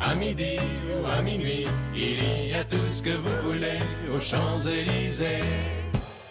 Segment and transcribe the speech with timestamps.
[0.00, 0.56] à midi
[0.92, 3.78] ou à minuit, il y a tout ce que vous voulez
[4.12, 5.40] aux Champs-Élysées.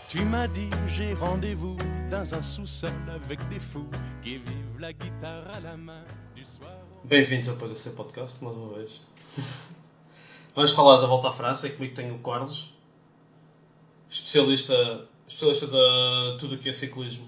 [0.07, 1.77] Tu m'as dit j'ai rendez-vous
[2.09, 2.91] dans un sous-sol
[3.23, 3.89] avec des fous
[4.23, 6.03] qui vivent la guitare à la main
[6.35, 6.71] du soir.
[7.05, 9.01] Bem-vindos ao PDC Podcast, mais uma vez.
[10.55, 12.73] Vamos falar da volta à França e comigo tenho o Carlos,
[14.09, 17.27] especialista, especialista de tudo o que é ciclismo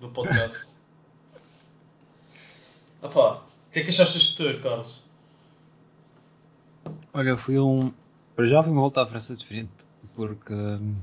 [0.00, 0.68] do podcast.
[3.02, 5.01] Epá, o que é que achaste deste tour, Carlos?
[7.12, 7.92] Olha, foi um.
[8.34, 9.70] Para já foi uma volta à França diferente,
[10.14, 10.94] porque hum,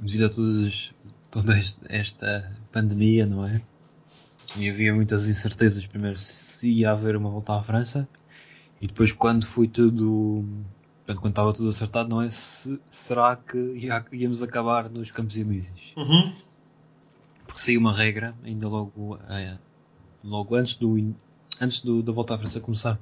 [0.00, 0.94] devido a todas,
[1.30, 1.54] toda
[1.88, 3.62] esta pandemia, não é?
[4.56, 5.86] E havia muitas incertezas.
[5.86, 8.06] Primeiro, se ia haver uma volta à França,
[8.80, 10.44] e depois, quando foi tudo.
[10.98, 12.28] Portanto, quando estava tudo acertado, não é?
[12.30, 15.94] Se, será que ia- íamos acabar nos Campos Elíseos?
[15.96, 16.34] Uhum.
[17.46, 19.56] Porque saiu uma regra, ainda logo, eh,
[20.24, 21.14] logo antes, do,
[21.60, 22.98] antes do- da volta à França começar,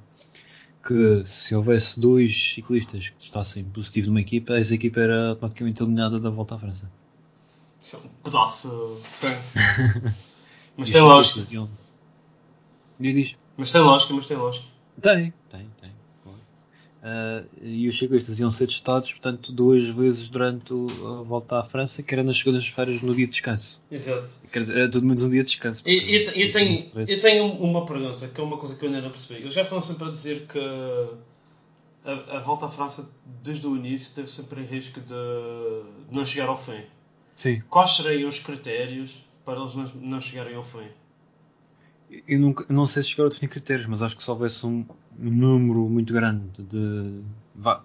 [0.85, 6.19] que se houvesse dois ciclistas que testassem positivo numa equipa, essa equipa era automaticamente eliminada
[6.19, 6.89] da volta à França.
[7.81, 9.41] Isso é um pedaço sangue.
[10.77, 11.41] mas E tem lógica.
[12.99, 13.35] Diz, diz.
[13.57, 14.65] Mas tem lógica, mas tem lógica.
[15.01, 15.94] Tem, tem, tem.
[17.07, 22.01] Ah, e os ciclistas iam ser testados, portanto, duas vezes durante a volta à França,
[22.01, 23.79] que era nas segundas-feiras no dia de descanso.
[23.91, 24.27] Exato.
[24.51, 25.83] Quer dizer, era tudo menos um dia de descanso.
[25.85, 28.89] E, e- e ser tenho, eu tenho uma pergunta, que é uma coisa que eu
[28.89, 29.41] ainda não percebi.
[29.41, 30.57] Eles já estão sempre a dizer que
[32.03, 33.07] a, a volta à França,
[33.43, 35.07] desde o início, teve sempre em risco de,
[36.09, 36.81] de não chegar ao fim.
[37.35, 37.61] Sim.
[37.69, 40.87] Quais seriam os critérios para eles não, não chegarem ao fim?
[42.27, 44.85] Eu nunca, não sei se chegaram a definir critérios, mas acho que se houvesse um,
[45.19, 47.21] um número muito grande de.
[47.55, 47.83] Vá,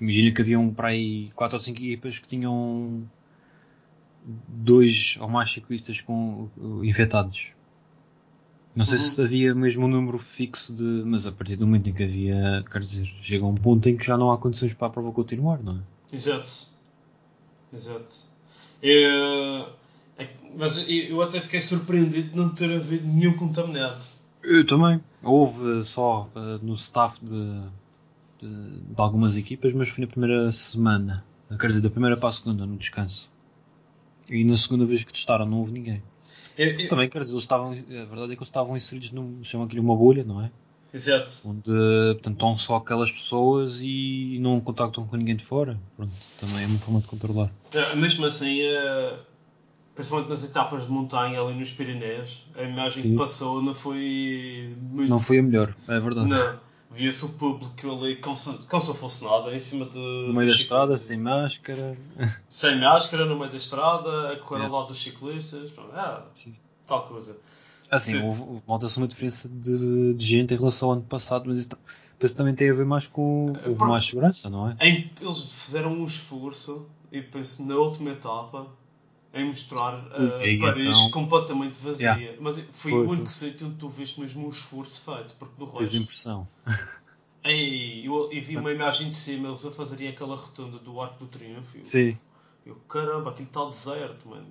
[0.00, 3.02] imagina que haviam para aí 4 ou 5 equipas que tinham
[4.48, 7.54] dois ou mais ciclistas com uh, infectados.
[8.74, 9.04] Não sei Uhum.
[9.04, 10.82] se havia mesmo um número fixo de.
[11.04, 12.64] Mas a partir do momento em que havia.
[12.70, 15.12] Quer dizer, chega a um ponto em que já não há condições para a prova
[15.12, 15.80] continuar, não é?
[16.14, 16.68] Exato.
[17.72, 18.30] Exato.
[18.82, 19.68] Eu,
[20.22, 24.02] é mas eu, até fiquei surpreendido de não ter havido nenhum contaminado.
[24.42, 25.00] Eu também.
[25.22, 27.60] Houve só uh, no staff de,
[28.40, 31.24] de, de algumas equipas, mas foi na primeira semana.
[31.60, 33.30] Quer dizer, da primeira para a segunda, no descanso.
[34.28, 36.02] E na segunda vez que testaram não houve ninguém.
[36.56, 39.42] Eu- eu- Também, quer dizer, eles estavam, a verdade é que eles estavam inseridos num,
[39.42, 40.50] chamam aquilo uma bolha, não é?
[40.92, 41.30] Exato.
[41.46, 41.62] Onde,
[42.14, 45.78] portanto, estão só aquelas pessoas e não contactam com ninguém de fora.
[45.96, 47.50] Pronto, também é uma forma de controlar.
[47.72, 49.18] É, Mesmo assim, eh,
[49.94, 53.10] principalmente nas etapas de montanha ali nos Pirineus, a imagem Sim.
[53.12, 55.08] que passou não foi muito.
[55.10, 56.30] Não foi a melhor, é verdade.
[56.30, 56.60] Não.
[56.94, 59.98] Via-se o público ali como se, como se não fosse nada, em cima de.
[59.98, 61.96] No meio da estrada, sem máscara.
[62.50, 64.66] Sem máscara, no meio da estrada, a correr É.
[64.66, 65.72] ao lado dos ciclistas.
[65.94, 66.54] Ah, Sim.
[66.86, 67.36] tal coisa.
[67.90, 68.14] Assim,
[68.68, 72.70] nota-se uma diferença de, de gente em relação ao ano passado, mas isso também tem
[72.70, 73.54] a ver mais com.
[73.66, 74.76] Houve mais segurança, não é?
[75.20, 78.66] Eles fizeram um esforço, e penso na última etapa,
[79.34, 80.04] em mostrar
[80.44, 82.12] E Paris então- completamente vazia.
[82.16, 82.36] Yeah.
[82.40, 85.78] Mas foi, Foi, o único sítio onde tu viste mesmo um esforço feito, porque Fez
[85.92, 85.96] resto.
[85.96, 86.48] impressão.
[87.44, 91.24] Ei, eu, eu vi uma imagem de cima, eles a fazerem aquela rotunda do Arco
[91.24, 91.76] do Triunfo.
[91.78, 92.16] Eu, Sim.
[92.64, 94.46] eu, caramba, aquilo está deserto, mano.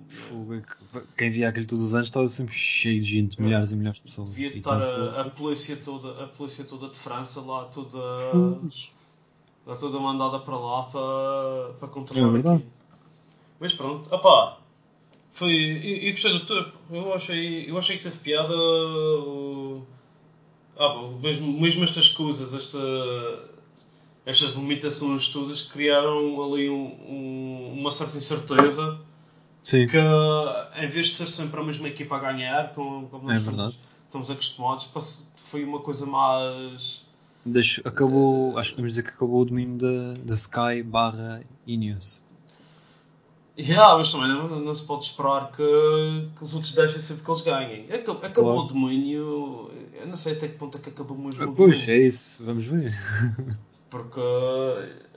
[0.54, 3.76] É que- Quem via aquilo todos os anos estava sempre cheio de gente, milhares e
[3.76, 4.28] milhares de pessoas.
[4.28, 7.98] Devia E estar então, a, a polícia toda, a polícia toda de França lá toda,
[9.66, 12.56] lá toda mandada para lá para, para É controlar verdade.
[12.56, 12.72] aquilo.
[13.58, 14.58] Mas pronto, opá,
[15.32, 15.52] foi,
[16.06, 19.82] eu gostei do tour, eu achei, eu achei que teve piada o-
[20.78, 22.78] ah, bom, mesmo, mesmo estas coisas, esta,
[24.26, 29.00] estas limitações todas criaram ali um, um- uma certa incerteza
[29.62, 29.86] Sim.
[29.86, 33.38] que em vez de ser sempre a mesma equipa a ganhar, como, como nós É
[33.38, 33.76] estamos-
[34.06, 34.88] estamos acostumados,
[35.36, 37.04] foi uma coisa mais.
[37.44, 42.22] Deixo- acabou, acho que podemos dizer que acabou o domínio da, da Sky barra Ineos.
[43.58, 45.62] Yeah, mas também não, não se pode esperar que,
[46.36, 47.86] que os outros deixem sempre que eles ganhem.
[47.92, 48.60] Acabou, acabou Claro.
[48.60, 51.90] o domínio, eu não sei até que ponto é que acabou o Pois, domínio.
[51.90, 52.94] é isso, vamos ver.
[53.90, 54.20] Porque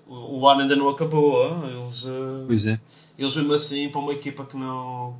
[0.05, 2.79] o, o ano ainda não acabou, ah, eles, eh, Pois é.
[3.17, 5.15] eles mesmo assim, para uma equipa que não,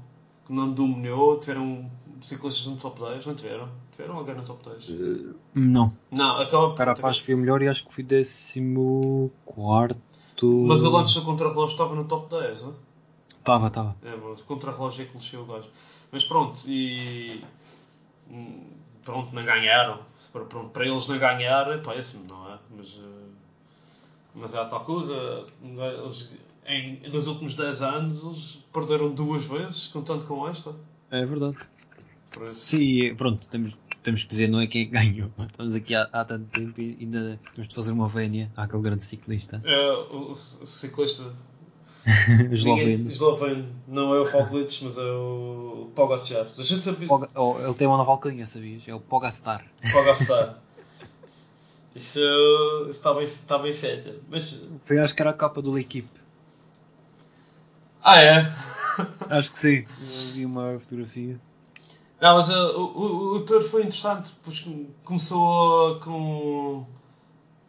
[0.46, 1.90] que não dominou, tiveram
[2.20, 3.70] ciclistas no top 10, não tiveram?
[3.94, 4.90] Tiveram alguém no top 10?
[5.54, 9.96] Não, Não, acaba por- Carapaz foi o melhor e acho que fui décimo quarto.
[10.68, 12.76] Mas ele antes do contrarrelógio estava no top 10, não
[13.46, 13.96] Estava, estava.
[14.04, 15.70] É, mas o contrarrelógio é que lixou o gajo.
[16.12, 17.44] Mas pronto, e.
[19.04, 20.00] Pronto, não ganharam.
[20.34, 22.58] Para, pronto, para eles não ganhar, é péssimo, não é?
[22.76, 23.00] Mas.
[23.00, 23.28] eh,
[24.34, 25.46] Mas é a tal coisa.
[25.64, 30.74] Eles, em, nos últimos 10 anos, eles perderam duas vezes, contando com esta.
[31.12, 31.58] É verdade.
[32.52, 35.30] Sim, tronto, temos, temos que dizer não é quem é que ganhou.
[35.40, 39.04] Estamos aqui há, há tanto tempo e ainda temos de fazer uma vénia àquele grande
[39.04, 39.62] ciclista.
[39.64, 41.32] É, o, o ciclista
[42.52, 43.10] Esloveno.
[43.10, 46.46] esloveno, não é o Roglic, mas é o Pogacar.
[46.58, 47.08] A gente sabia.
[47.08, 48.88] Poga- oh, ele tem uma nova alcunha, sabias?
[48.88, 49.66] É o Pogastar.
[49.92, 50.60] Pogacar.
[51.96, 52.20] Isso,
[52.90, 54.22] está, bem, está bem feito.
[54.30, 54.68] Mas.
[54.80, 56.20] Foi acho que era a capa do L'Equipe.
[58.04, 58.54] Ah, é?
[59.30, 59.86] Acho que sim.
[60.00, 61.40] Eu vi uma fotografia.
[62.22, 66.86] Não, mas uh, o, o, o tour foi interessante, pois com- começou com.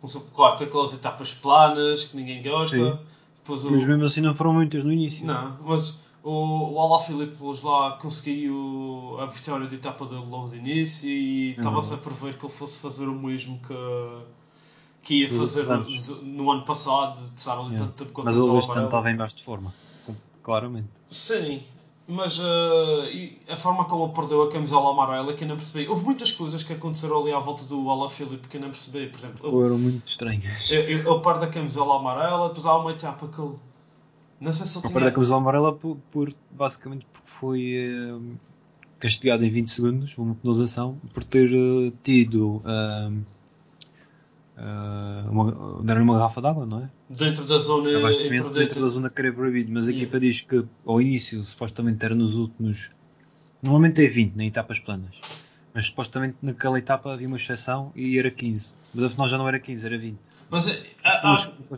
[0.00, 2.76] Começou, claro, com aquelas etapas planas que ninguém gosta.
[2.76, 2.98] Sim.
[3.46, 5.24] Depois o, Mas mesmo assim não foram muitas no início.
[5.24, 11.08] Não, mas o, o Alaphilippe lá conseguiu a vitória de etapa dele logo de início
[11.08, 14.24] e estava-se a prever que ele fosse fazer o mesmo que,
[15.02, 17.86] que ia fazer no, no ano passado, precisava ali Yeah.
[17.86, 19.72] tanto tempo Mas ele estava em baixo de forma.
[20.42, 20.88] Claramente.
[21.10, 21.62] Sim,
[22.08, 25.88] mas e a forma como ele perdeu a camisola amarela que eu não percebi.
[25.88, 29.06] Houve muitas coisas que aconteceram ali à volta do Alaphilippe que eu não percebi.
[29.08, 30.70] Por exemplo, Foram muito estranhas.
[30.70, 33.54] ele, ele perde a camisola amarela, depois há uma etapa que ele.
[34.40, 34.92] Não sei se ele Ele tinha.
[34.92, 38.36] perdeu a camisola amarela por, por- basicamente porque foi eh,
[39.00, 42.62] castigado em 20 segundos, uma penalização, por ter eh, tido
[44.56, 46.90] eh, uma, deram uma garrafa de água, não é?
[47.10, 47.96] Dentro da zona.
[47.98, 50.02] Abastecimento entre- dentro dentro- da zona que era proibido, mas a Yeah.
[50.02, 52.90] equipa diz que ao início supostamente era nos últimos.
[53.62, 55.20] Normalmente é 20 em etapas planas,
[55.74, 59.58] mas supostamente naquela etapa havia uma exceção e era 15, mas afinal já não era
[59.58, 60.18] 15, era 20.
[60.50, 60.66] Mas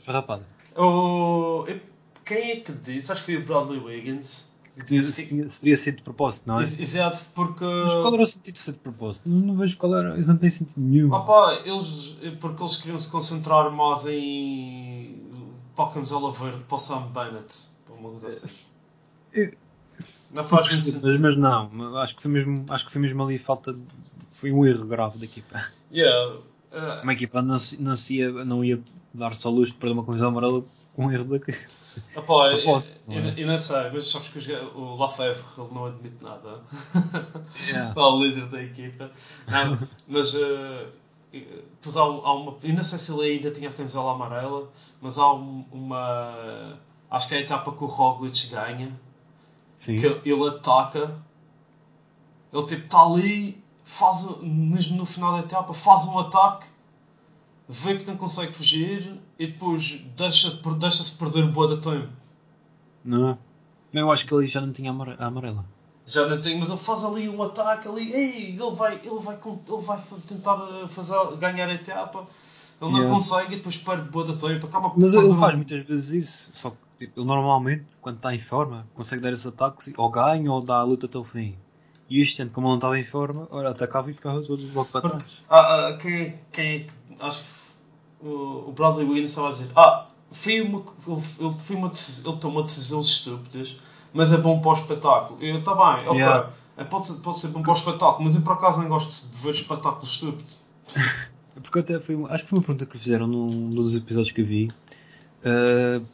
[0.06, 0.46] rapada.
[0.76, 1.80] o- eu-
[2.24, 3.10] quem é que disse?
[3.10, 4.56] Acho que foi o Bradley Wiggins.
[4.86, 6.62] Se, se teria sido de propósito, não é?
[6.62, 7.64] Ex- Exato, porque.
[7.64, 9.28] Mas qual era o sentido de ser de propósito?
[9.28, 11.12] Não, não vejo qual era, isso não tem sentido nenhum.
[11.12, 15.22] Opa, eles, porque eles queriam se concentrar mais em.
[15.76, 17.54] para camisola verde, para o Sam Bennett.
[17.86, 18.48] para uma coisa assim.
[19.34, 19.54] É-
[20.32, 23.38] Não faz Percebo, mas, mas não, acho que foi mesmo, acho que foi mesmo ali
[23.38, 23.80] falta de,
[24.32, 25.60] foi um erro grave da equipa.
[25.92, 26.36] Yeah.
[26.72, 28.80] uh, Uma equipa não, não, se ia, não ia
[29.12, 30.64] dar só luz de perder uma camisola amarela
[30.94, 31.36] com um erro da
[32.16, 32.64] opa, eu, eu,
[33.06, 33.34] não é?
[33.36, 36.60] eu não sei, mas sabes que o Lafevre ele não admite nada.
[37.66, 37.92] Yeah.
[37.98, 39.10] Lá o líder da equipa.
[39.46, 40.86] Não, mas uh,
[41.32, 42.56] depois há, há uma.
[42.62, 46.78] Eu não sei se ele ainda tinha a camisola amarela, mas há um- uma.
[47.10, 48.92] Acho que é a etapa que o Roglic ganha.
[49.74, 50.00] Sim.
[50.00, 51.14] que ele ataca,
[52.52, 56.66] ele tipo está ali, faz, mesmo no final da etapa, faz um ataque,
[57.68, 62.08] vê que não consegue fugir e depois deixa- deixa-se perder boa da tempo.
[63.04, 63.38] Não é?
[63.92, 65.64] Eu acho que ele já não tinha a amarela.
[66.06, 69.36] Já não tem, mas ele faz ali um ataque ali, ei, ele vai, ele vai,
[69.68, 72.26] ele vai tentar eh, fazer, ganhar a etapa,
[72.80, 73.14] ele não Yeah.
[73.14, 76.50] consegue e depois perde boa da tempo, acaba Mas ele faz muitas vezes isso.
[76.54, 80.50] Só que tipo, ele normalmente, quando está em forma, consegue dar esses ataques ou ganha
[80.50, 81.56] ou dá a luta até o fim.
[82.08, 84.88] E este ano, como ele não estava em forma, olha, atacava e ficava todo logo
[84.90, 85.24] para trás.
[85.50, 86.86] Ah, ah, quem, quem é.
[87.20, 87.48] Acho que
[88.22, 92.62] o, o Bradley Wiggins estava a dizer: Ah, foi uma, ele, foi uma ele tomou
[92.62, 93.76] decisões estúpidas,
[94.12, 95.42] mas é bom para o espetáculo.
[95.42, 96.16] Eu, está bem, ok.
[96.16, 96.50] Yeah.
[96.76, 99.28] É, pode, ser, pode ser bom para o espetáculo, mas eu por acaso não gosto
[99.28, 100.64] de ver espetáculos estúpidos.
[101.60, 104.40] Porque até foi, acho que foi uma pergunta que lhe fizeram num dos episódios que
[104.40, 104.70] eu vi.
[105.42, 106.06] Uh,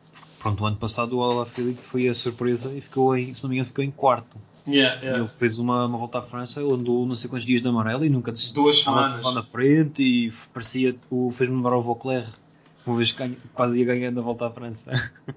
[0.44, 3.56] pronto, o ano passado o Alaphilippe foi a surpresa e ficou em, se não me
[3.56, 4.36] engano, ficou em quarto.
[4.68, 5.18] Yeah, yeah.
[5.18, 8.04] Ele fez uma, uma volta à França, ele andou não sei quantos dias de amarelo
[8.04, 8.62] e nunca desistiu.
[8.62, 9.22] Duas semanas.
[9.24, 12.26] lá na frente e parecia, o, fez-me lembrar o Vauclair,
[12.86, 14.90] uma vez que quase ia ganhando a volta à França.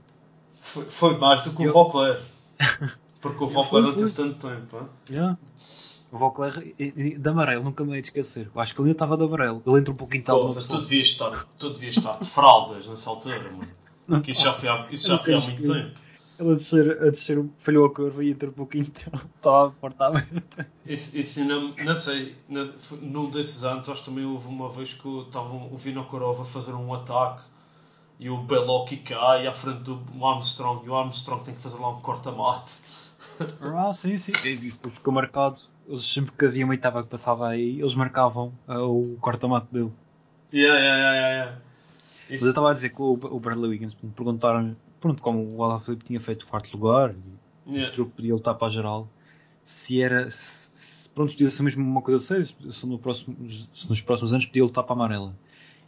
[0.62, 2.22] Foi, foi mais do que o Eu- Vauclair.
[3.22, 4.78] Porque o Vauclair não teve tanto tempo.
[4.78, 4.88] hein?
[5.10, 5.38] Yeah.
[6.12, 8.50] O Vauclair de amarelo, nunca me hei de esquecer.
[8.54, 9.64] Eu acho que ele ainda estava de amarelo.
[9.66, 13.50] Ele entra um pouquinho tal tu, devias estar, tu devias estar de fraldas nessa altura,
[13.52, 13.68] mano.
[14.24, 16.08] Que isso já foi há, isso já foi há muito tempo.
[16.40, 20.06] Ele a descer, a descer falhou a curva e entrou um pouquinho, estava a porta
[20.06, 20.68] aberta.
[20.86, 24.94] Isso, isso não, não sei, não, num desses anos, acho que também houve uma vez
[24.94, 27.42] que estavam o Vinokurov a fazer um ataque
[28.20, 31.90] e o Beloki cai à frente do Armstrong e o Armstrong tem que fazer lá
[31.90, 32.82] um corta-mate.
[33.62, 34.32] Ah, sim, sim.
[34.44, 35.60] E isso depois ficou marcado.
[35.88, 39.92] Eles sempre que havia uma etapa que passava aí, eles marcavam uh, o corta-mate dele.
[40.54, 41.62] Yeah, yeah, yeah, yeah,
[42.30, 42.32] yeah.
[42.32, 46.06] Mas eu estava a dizer que o, o Bradley Wiggins perguntaram pronto, como o Alaphilippe
[46.06, 47.86] tinha feito o quarto lugar e Yeah.
[47.86, 49.08] mostrou que podia lutar para a geral,
[49.62, 50.26] se era.
[50.32, 54.46] Se, pronto, podia ser mesmo uma coisa séria, se, no próximo, se nos próximos anos
[54.46, 55.38] podia lutar para a amarela.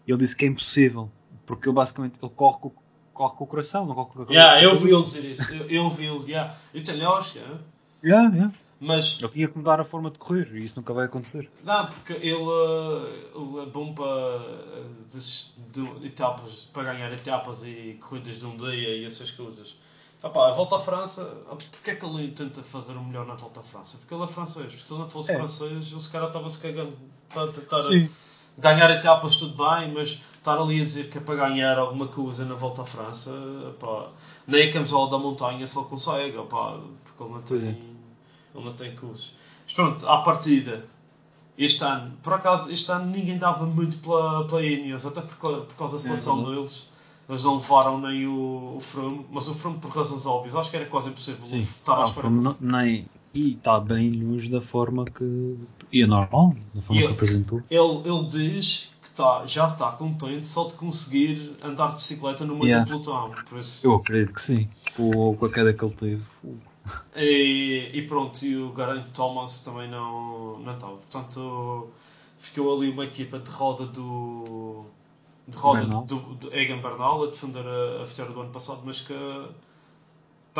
[0.05, 1.09] Ele disse que é impossível,
[1.45, 2.71] porque ele basicamente ele corre com,
[3.13, 4.33] corre com o coração, não corre com a cabeça.
[4.33, 5.55] Yeah, eu vi ele dizer isso.
[5.55, 6.53] Eu, eu vi ele, yeah.
[6.73, 7.59] eu tenho lógica, hein?
[8.03, 8.53] Yeah, yeah.
[8.79, 11.49] Mas Ele tinha que mudar a forma de correr e isso nunca vai acontecer.
[11.63, 17.63] não, porque ele, eh, ele é bom para, eh, des- de- etapas, para ganhar etapas
[17.63, 19.75] e corridas de um dia e essas coisas.
[20.21, 23.35] Ah pá, a volta à França, porque é que ele tenta fazer o melhor na
[23.35, 23.97] volta à França?
[23.97, 25.37] Porque ele é francês, porque se ele não fosse É.
[25.37, 26.93] francês, esse cara estava-se cagando
[27.33, 28.09] para tentar Sim.
[28.57, 32.43] ganhar etapas tudo bem, mas estar ali a dizer que é para ganhar alguma coisa
[32.43, 33.31] na volta à França,
[33.79, 34.09] pá,
[34.45, 37.88] nem a camisola da montanha só consegue, pá, porque ele não Pois tem, é.
[38.55, 39.33] Ele não tem curso.
[39.65, 40.85] Mas pronto, à partida,
[41.57, 45.61] este ano, por acaso, este ano ninguém dava muito pela, pela Ineos, até por, causa-
[45.61, 46.55] por causa da seleção verdade.
[46.57, 46.91] deles.
[47.29, 50.77] Eles não levaram nem o, o Froome, mas o Froome por razões óbvias, acho que
[50.77, 51.67] era quase impossível Sim.
[51.85, 55.57] Ah, foi no- nem, e está bem longe da forma que.
[55.91, 57.61] E é normal, da forma que apresentou.
[57.69, 62.53] Ele, ele diz que tá, já está contente só de conseguir andar de bicicleta no
[62.55, 62.85] meio Yeah.
[62.85, 63.31] do pelotão.
[63.49, 64.67] Por isso, Eu acredito que sim.
[64.95, 66.23] Com, com a queda que ele teve.
[67.15, 70.93] e, e pronto, e o Geraint Thomas também não não estava.
[70.97, 71.87] Portanto,
[72.37, 74.85] ficou ali uma equipa de roda do.
[75.47, 76.03] de roda Bernal.
[76.05, 79.13] do, do Egan Bernal a defender a, a vitória do ano passado, mas que.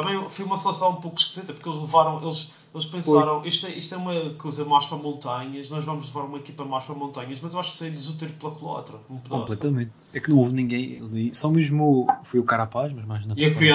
[0.02, 3.72] Também foi uma seleção um pouco esquisita, porque eles levaram, eles, eles pensaram, isto é,
[3.78, 7.40] isto é uma coisa mais para montanhas, nós vamos levar uma equipa mais para montanhas,
[7.40, 9.42] mas eu acho que saiu-lhes o tiro pela culatra, um pedaço.
[9.42, 9.94] Completamente.
[10.14, 11.34] É que não houve ninguém ali.
[11.34, 13.68] Só mesmo foi o Carapaz, mas mais na E o semana.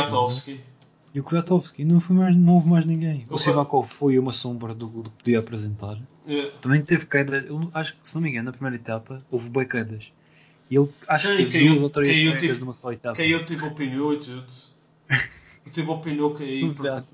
[1.14, 1.84] E o Kwiatkowski.
[1.84, 3.24] Não, foi mais, não houve mais ninguém.
[3.30, 5.96] O O Sivakov foi uma sombra do que podia apresentar.
[6.26, 6.50] É.
[6.60, 7.44] Também teve quedas.
[7.48, 10.10] eu Acho que, se não me engano, na primeira etapa houve bem quedas.
[10.68, 13.16] E ele acho Sim, que teve caiu- duas ou três quedas tipo, numa só etapa.
[13.16, 14.46] Caiu, tive o pneu e tudo.
[15.66, 16.70] Eu tive o pneu cair.
[16.72, 17.06] Verdade.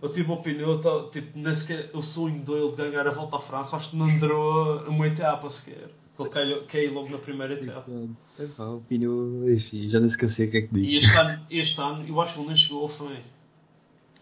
[0.00, 0.80] Eu tive o pneu,
[1.10, 4.06] tipo, nem sequer o sonho dele de ganhar a volta à França, acho que não
[4.18, 5.90] durou uma etapa sequer.
[6.18, 7.90] Ele caiu, caiu logo na primeira etapa.
[8.38, 10.96] Epá, o pneu, enfim, já nem se esqueci o que é que E digo.
[10.96, 13.16] este ano, este ano, eu acho que ele nem chegou ao fim.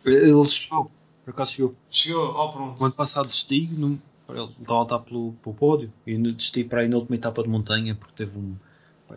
[0.04, 0.90] Ele chegou,
[1.24, 1.74] por acaso chegou.
[1.90, 2.96] Chegou, ó O ano pronto.
[2.96, 6.96] passado desisti, não, ele estava a lutar pelo, pelo pódio e desisti para ir na
[6.96, 8.56] última etapa de montanha porque teve um.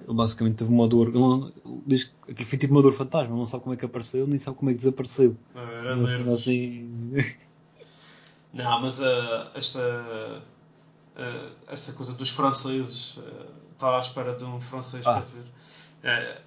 [0.01, 1.09] Ele basicamente teve uma dor.
[1.09, 3.77] Ele, não- ele diz que aquilo foi tipo uma dor fantasma, não sabe como é
[3.77, 5.35] que apareceu, nem sabe como é que desapareceu.
[5.55, 6.39] Era Uma cena nervos.
[6.39, 6.89] assim.
[8.53, 9.03] Não, mas uh,
[9.55, 9.79] esta,
[11.17, 15.13] uh, esta coisa dos franceses, uh, à espera de um francês Ah.
[15.13, 15.43] para ver.
[16.03, 16.41] É,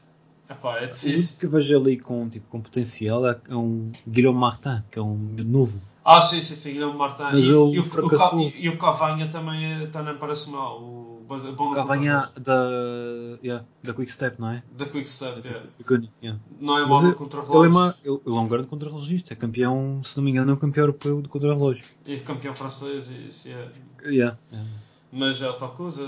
[0.50, 1.38] epá, é O difícil.
[1.38, 5.02] que eu vejo ali com, tipo, com potencial é, é um Guilherme Martin, que é
[5.02, 5.80] um novo.
[6.04, 7.22] Ah, sim, sim, sim, Guilherme Martin.
[7.24, 10.80] Mas e, ele e, o, o, e o Cavanha também, é- também parece mal.
[10.80, 12.40] O, bom contrarrelógio.
[12.40, 14.62] da, yeah, da Quick Step, não é?
[14.72, 15.62] Da Quick Step, é.
[15.80, 16.40] Icónico, yeah.
[16.60, 17.16] Não é mal no ele-
[17.64, 20.54] é, uma, ele, ele é um grande contrarrelogista, é campeão, se não me engano, é
[20.54, 21.84] um campeão europeu de contrarrelógio.
[22.04, 23.70] E campeão francês, e isso é.
[24.04, 24.70] Yeah, yeah.
[25.12, 26.02] Mas é tal coisa,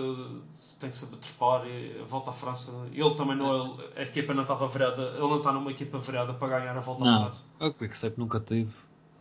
[0.80, 2.87] tem que saber trepar e volta à França.
[2.92, 4.00] Ele também não é.
[4.00, 7.04] A equipa não estava virada, ele não está numa equipa virada para ganhar a volta
[7.04, 7.44] à Não, França.
[7.60, 8.70] a Quick Step nunca teve.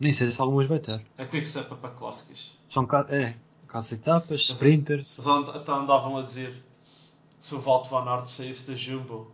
[0.00, 1.00] Nem sei se algumas vai ter.
[1.16, 2.58] A Quick Step é para clássicos.
[2.68, 3.34] São é,
[3.68, 5.18] caça etapas, Mas- sprinters.
[5.26, 6.62] Eles até andavam a dizer
[7.40, 9.30] se o Walter Van Aert saísse da Jumbo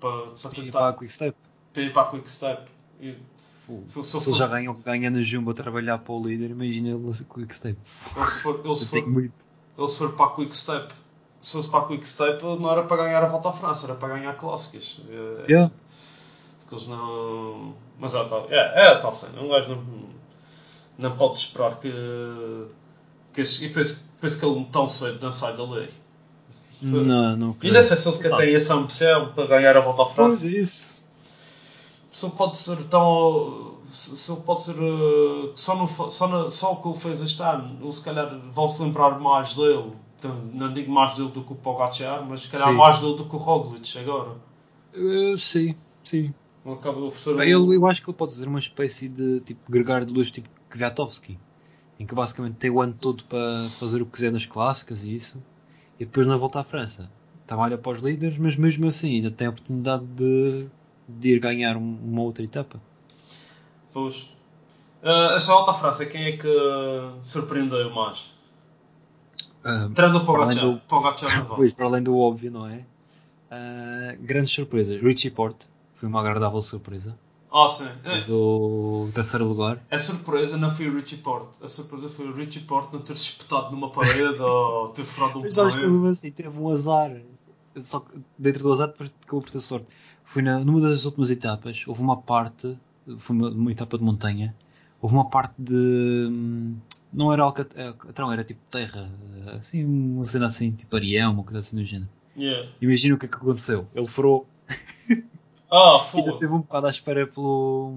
[0.00, 1.36] para, para E para a tentar Quick Step.
[1.72, 2.70] para ir para a Quick Step.
[3.00, 3.14] E,
[3.48, 6.90] Se- ele já ganha o que ganha na Jumbo a trabalhar para o líder, imagina
[6.90, 7.78] ele a Quick Step.
[8.16, 10.92] ele se for, ele se for, ele se for para a Quick Step,
[11.40, 13.94] se fosse para a Quick Step, não era para ganhar a volta à França, era
[13.94, 15.00] para ganhar clássicos.
[15.08, 15.72] É, Yeah.
[16.60, 17.74] Porque eles não.
[17.98, 18.46] Mas é tal.
[18.50, 19.40] É, é a tal cena.
[19.40, 20.08] Um gajo não,
[20.98, 21.88] não pode esperar que.
[23.36, 25.88] Que esse, e penso, penso que ele tão cedo não sai da lei.
[26.82, 27.74] Não, não E creio.
[27.74, 30.48] não sei se eles que têm essa ambição para ganhar a volta à Pois França.
[30.48, 30.98] é isso.
[32.10, 33.76] Se ele pode ser tão.
[33.86, 34.74] Ele pode ser.
[34.76, 38.28] eh, Só, no, só, na- só o que ele fez este ano, eles se calhar
[38.52, 39.92] vão se lembrar mais dele.
[40.18, 42.74] Então, Não digo mais dele do que o Pogacar, mas se calhar Sim.
[42.74, 44.32] mais dele do que o Roglic agora.
[44.94, 46.32] Uh, sim, sim.
[46.64, 49.08] Ele acaba de oferecer Bem, um- ele, eu acho que ele pode ser uma espécie
[49.10, 51.38] de tipo gregário de luz tipo Kwiatkowski,
[51.98, 55.14] em que basicamente tem o ano todo para fazer o que quiser nas clássicas e
[55.14, 55.42] isso,
[55.98, 57.10] e depois na volta à França
[57.46, 60.66] trabalha para os líderes, mas mesmo assim ainda tem a oportunidade de,
[61.08, 62.80] de ir ganhar um- uma outra etapa.
[63.92, 64.22] Pois.
[65.02, 66.48] Uh, essa outra frase, quem é que
[67.22, 68.34] surpreendeu mais?
[69.64, 70.64] Ah, Tirando o Pogacar.
[70.64, 71.46] do- Pogacar.
[71.54, 72.84] Pois, para além do óbvio, não é?
[73.50, 75.00] Ah, grandes surpresas.
[75.02, 77.16] Richie Porte foi uma agradável surpresa.
[77.52, 77.88] Ah, sim.
[78.02, 79.82] Fez o terceiro lugar.
[79.90, 81.62] A surpresa não foi o Richie Porte.
[81.62, 85.38] A surpresa foi o Richie Porte não ter se espetado numa parede ou ter furado
[85.38, 87.16] um Mas sabes que assim teve um azar.
[87.76, 89.86] Só que dentro do azar depois acabou por ter sorte.
[90.24, 92.76] Foi na, numa das últimas etapas, houve uma parte,
[93.16, 94.54] foi uma, uma etapa de montanha,
[95.00, 96.28] houve uma parte de.
[96.30, 96.76] hum,
[97.12, 99.08] Não era alcatrão, era tipo terra,
[99.56, 102.08] assim, uma cena assim, tipo Arião, uma coisa assim do género.
[102.36, 102.68] Yeah.
[102.82, 103.86] Imagina o que é que aconteceu.
[103.94, 104.46] Ele furou
[105.70, 107.94] Ah, Ainda teve um bocado à espera pelo.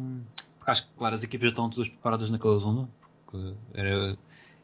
[0.57, 2.89] Porque acho que, claro, as equipas já estão todas preparadas naquela zona,
[3.25, 4.17] porque era,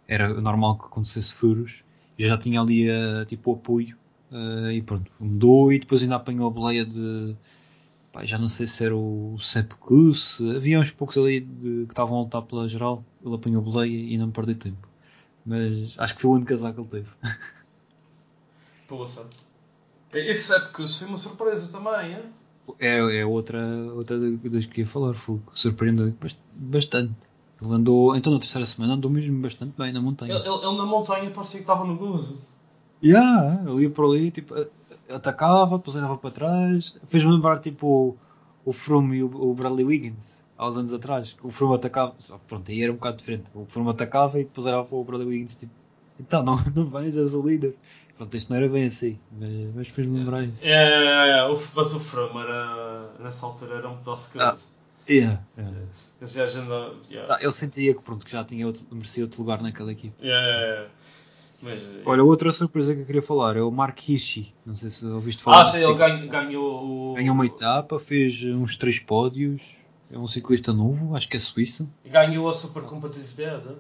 [0.08, 1.84] era normal que acontecesse furos,
[2.18, 3.96] e já tinha ali eh, tipo o apoio,
[4.32, 7.36] eh, e pronto, mudou e depois ainda apanhou a boleia de.
[8.12, 11.92] pá, já não sei se era o Sepkus, se havia uns poucos ali de- que
[11.94, 14.88] estavam a lutar pela geral, ele apanhou a boleia e não perdeu tempo.
[15.46, 17.10] Mas acho que foi o único casal que ele teve.
[18.88, 19.30] Poça.
[20.14, 22.24] Esse isso foi uma surpresa também, é?
[22.80, 23.60] É, é outra,
[23.94, 27.14] outra das que ia falar, que surpreendeu bast- bastante.
[27.62, 30.34] Ele andou, então na terceira semana andou mesmo bastante bem na montanha.
[30.34, 32.42] Ele, ele- ele na montanha parecia que estava no gozo.
[33.04, 34.54] Yeah, ele ia por ali, tipo,
[35.10, 36.96] atacava, depois andava para trás.
[37.08, 41.36] Fez-me lembrar tipo o, o Froome e o, o Bradley Wiggins, há uns anos atrás.
[41.44, 43.44] O Froome atacava, só pronto, aí era um bocado diferente.
[43.54, 45.72] O Froome atacava e depois era para o Bradley Wiggins, tipo,
[46.20, 47.76] então não, não vais, és o líder.
[48.18, 50.66] Pronto, isto não era bem assim, mas, mas fez-me lembrar isso.
[50.66, 54.68] É, é, é, o- mas o Froome era, nessa altura era um pedaço de gozo.
[55.08, 55.78] Yeah, yeah.
[56.20, 56.94] Gajo anda.
[57.12, 57.36] Yeah.
[57.36, 60.16] Ah, ele sentia que, pronto, que já tinha outro, merecia outro lugar naquela equipe.
[60.26, 60.90] Yeah, yeah, yeah.
[61.62, 64.52] Mas, Olha, outra surpresa que eu queria falar é o Mark Hirschi.
[64.66, 65.62] Não sei se ouviste falar.
[65.62, 66.08] ah, sim, ele ciclista.
[66.10, 67.14] ganhou, ganhou o.
[67.16, 69.86] Ganhou uma etapa, fez uns três pódios.
[70.12, 71.92] É um ciclista novo, acho que é suíço.
[72.06, 73.76] Ganhou a super competitividade.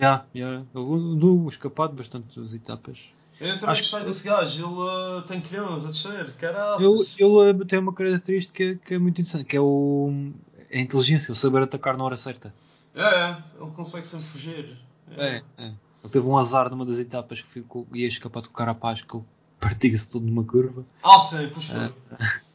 [0.00, 0.64] Yeah, yeah.
[0.74, 3.12] Ele escapado bastante das etapas.
[3.38, 7.18] Eu também Acho gostei desse gajo, ele uh, tem quilhões a descer, caraças.
[7.18, 10.32] Ele, ele tem uma característica que é muito interessante, que é o,
[10.72, 12.54] a inteligência, o saber atacar na hora certa.
[12.94, 14.76] É, é, ele consegue sempre fugir.
[15.12, 15.66] É, é.
[16.02, 19.24] Ele teve um azar numa das etapas que ficou, ia escapar do carapaz que ele
[19.58, 20.84] partia-se todo numa curva.
[21.02, 21.80] Ah, sim, pois foi.
[21.80, 21.92] É.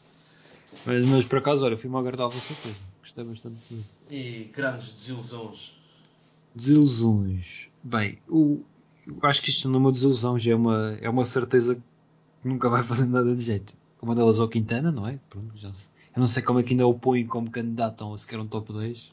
[0.86, 2.82] Mas, mas por acaso, olha, foi uma agradável surpresa.
[3.00, 3.86] Gostei bastante dele.
[4.12, 5.74] E grandes desilusões.
[6.56, 7.70] Desilusões.
[7.84, 8.62] Bem, o,
[9.06, 12.48] eu acho que isto não é uma desilusão, já é uma, é uma certeza que
[12.48, 13.74] nunca vai fazer nada de jeito.
[14.02, 15.20] Uma delas é o Quintana, não é?
[15.30, 18.18] Pronto, já se- eu não sei como é que ainda o põem como candidato a
[18.18, 19.12] sequer um top 10.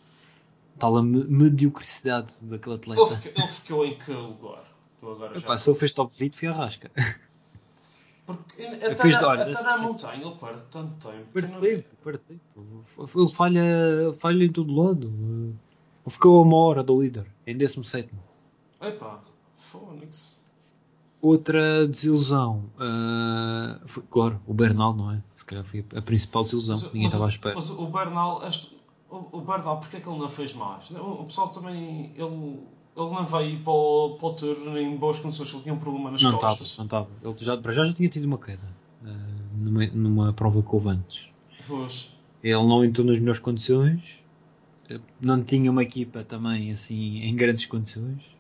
[0.78, 3.16] Tal a me- mediocricidade daquele Ele atleta.
[3.16, 4.64] ficou, ele ficou em que lugar?
[5.02, 5.40] Eu agora já.
[5.40, 6.90] Epá, se ele fez top 20, foi a rasca.
[8.26, 11.26] Porque até, fez até na montanha ele perde tanto tempo.
[11.32, 12.84] Perde não- tempo, perde tempo.
[13.16, 13.60] Ele falha,
[14.04, 15.12] ele falha em todo lado.
[16.06, 18.08] Ficou a uma hora do líder, em 17.
[18.80, 19.20] Epá,
[19.56, 20.40] Fónix.
[21.20, 25.22] Outra desilusão ah, foi, claro, o Bernal, não é?
[25.34, 27.54] Se calhar foi a principal desilusão, Mas- ninguém mas estava à espera.
[27.54, 28.76] Mas o Bernal, este-
[29.08, 30.90] o, o Bernal, porque é que ele não fez mais?
[30.90, 32.24] O, o pessoal também, ele,
[32.96, 36.10] ele não veio para o, para o Tour em boas condições, ele tinha um problema
[36.10, 36.76] nas Não costas.
[36.76, 37.08] não estava.
[37.22, 38.68] Ele já, para já já tinha tido uma queda
[39.04, 39.08] ah,
[39.54, 41.32] numa, numa prova que houve antes.
[41.68, 42.10] Pois.
[42.42, 44.21] Ele não entrou nas melhores condições,
[45.20, 48.36] não tinha uma equipa também assim em grandes condições.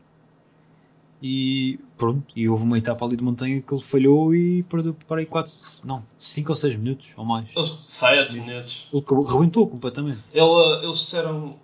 [1.22, 5.20] E pronto, e houve uma etapa ali de montanha que ele falhou e perdeu para
[5.20, 5.52] aí 4,
[5.84, 7.48] não, 5 ou 6 minutos ou mais.
[7.54, 8.88] Eles, sete minutos.
[8.92, 10.18] Ele rebentou completamente.
[10.32, 11.56] Ele, eles disseram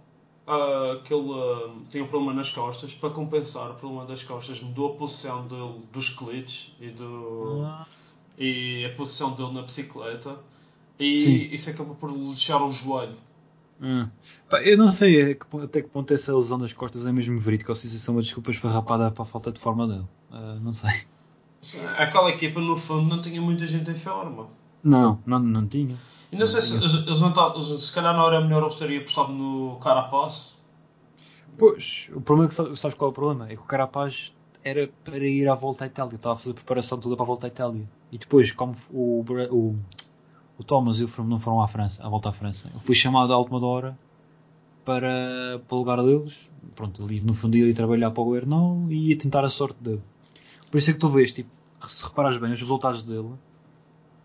[0.46, 2.94] ah, que ele ah, tinha um problema nas costas.
[2.94, 7.66] Para compensar o problema das costas, mudou a posição dele dos cleats e, do,
[8.38, 10.38] e a posição dele na bicicleta.
[11.00, 11.34] E Sim.
[11.52, 13.16] isso acabou por lhe deixar o joelho.
[13.80, 14.08] Ah.
[14.64, 17.76] Eu não sei pon- até que ponto essa lesão das costas é mesmo verídica ou
[17.76, 20.06] se isso é uma desculpa esfarrapada para a falta de forma dele.
[20.30, 20.90] Ah, não sei.
[21.98, 24.48] Aquela equipa, no fundo, não tinha muita gente em forma.
[24.82, 25.96] Não, não, não tinha.
[26.30, 29.32] E não sei se eles, não tá- se calhar não era melhor eles terem apostado
[29.32, 30.60] no Carapaz.
[31.56, 33.46] Pois, o problema é que sa- sabes qual é o problema?
[33.50, 36.54] É que o Carapaz era para ir à volta à Itália, estava a fazer a
[36.54, 37.84] preparação toda para a volta à Itália.
[38.12, 39.70] E depois, como o, o,
[40.58, 43.32] o Thomas e o não foram à França, à volta à França, eu fui chamado
[43.32, 43.96] à última hora
[44.84, 46.50] para, para o lugar deles.
[46.74, 50.02] Pronto, ali no fundo ia trabalhar para o Bernal e ia tentar a sorte dele.
[50.70, 51.48] Por isso é que tu vês, tipo,
[51.86, 53.30] se reparares bem os resultados dele,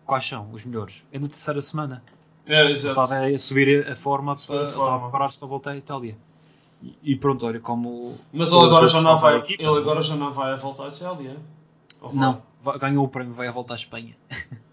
[0.04, 1.04] quais são os melhores?
[1.12, 2.02] É na terceira semana.
[2.46, 3.00] É, exato.
[3.00, 5.00] Estava a subir a forma Subir para, a a forma.
[5.02, 6.16] preparar-se para voltar à Itália.
[6.82, 8.18] E, e pronto, olha, como.
[8.32, 10.88] Mas ele agora, já não vai, a equipa, ele agora já não vai voltar à
[10.88, 11.36] Itália.
[12.12, 14.14] Não, vai- ganhou o prémio, vai à volta à Espanha.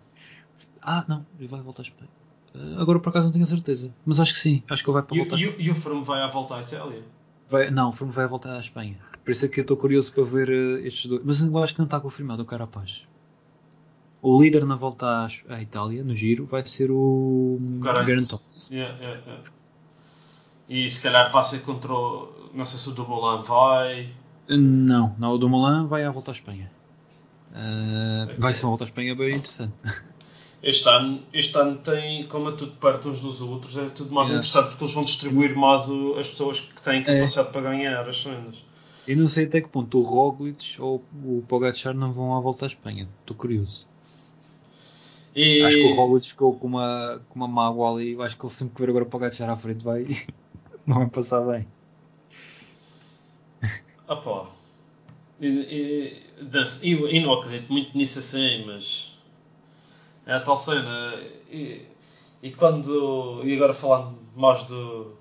[0.81, 2.09] ah, não, ele vai voltar à Espanha.
[2.53, 3.93] Eh, Agora por acaso não tenho a certeza.
[4.05, 4.63] Mas acho que sim.
[4.69, 5.39] Acho que ele vai para E, voltar.
[5.39, 7.03] e, o- e o Froome vai à volta à Itália?
[7.47, 8.97] Vai, não, o Froome vai voltar à Espanha.
[9.23, 11.21] Por isso é que eu estou curioso para ver eh, estes dois.
[11.23, 13.07] Mas eu acho que não está confirmado o Carapaz.
[14.21, 17.57] O líder na volta à, à Itália, no giro, vai ser o
[18.27, 18.69] Thomas.
[18.71, 19.43] Yeah, yeah, yeah.
[20.69, 22.51] E se calhar vai ser contra o.
[22.53, 24.09] Não sei se o Dumoulin vai.
[24.47, 26.71] Não, não, o do Milan vai à volta à Espanha.
[27.53, 29.73] Eh, vai ser uma volta à Espanha bem interessante.
[30.63, 34.29] Este ano, este ano tem, como é tudo perto uns dos outros, é tudo mais
[34.29, 34.45] Yeah.
[34.45, 38.21] interessante porque eles vão distribuir mais o- as pessoas que têm capacidade para ganhar as
[38.21, 38.63] cenas.
[39.07, 42.65] Eu não sei até que ponto o Roglic ou o Pogacar não vão à volta
[42.65, 43.09] à Espanha.
[43.21, 43.87] Estou curioso.
[45.35, 48.21] E, Acho que o Roglic ficou com uma, com uma mágoa ali.
[48.21, 50.05] Acho que ele sempre que ver agora o Pogacar à frente vai...
[50.85, 51.65] não vai passar bem.
[54.07, 54.49] Ah pá.
[55.39, 59.10] E, e, eu não acredito muito nisso assim, mas
[60.25, 61.15] é a tal cena.
[61.49, 61.85] E,
[62.41, 63.41] e quando.
[63.43, 65.15] E agora falando mais do,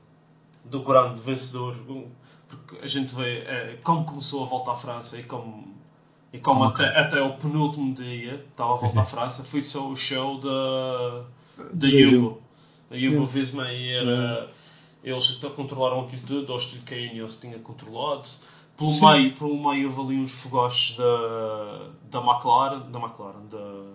[0.64, 1.76] do grande vencedor,
[2.48, 5.78] porque a gente vê é, como começou a volta à França e como.
[6.32, 9.88] E como Como até, até o penúltimo dia estava a volta à França, foi só
[9.88, 11.24] o show da,
[11.74, 11.88] da.
[11.88, 12.40] Da Jumbo
[12.92, 13.24] Yeah.
[13.24, 14.50] Visma e era.
[15.02, 18.28] Eles até controlaram aquilo tudo, ao estilo que a Ineos tinha controlado.
[18.76, 19.06] Pelo Sim.
[19.06, 23.92] meio, pelo meio houve ali uns fogoches da, da McLaren, da McLaren, da,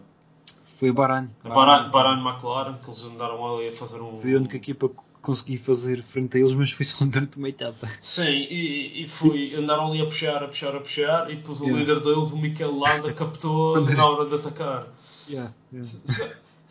[0.76, 1.30] Foi a Bahrein.
[1.42, 4.14] da Bahrein, Bahrein McLaren, que eles andaram ali a fazer um...
[4.14, 7.48] Foi a única equipa que consegui fazer frente a eles, mas foi só durante uma
[7.48, 7.90] etapa.
[8.02, 11.66] Sim, e, e foi, andaram ali a puxar, a puxar, a puxar, e depois o
[11.66, 11.80] Yeah.
[11.80, 14.88] líder deles, o Mikel Landa, captou na hora de atacar.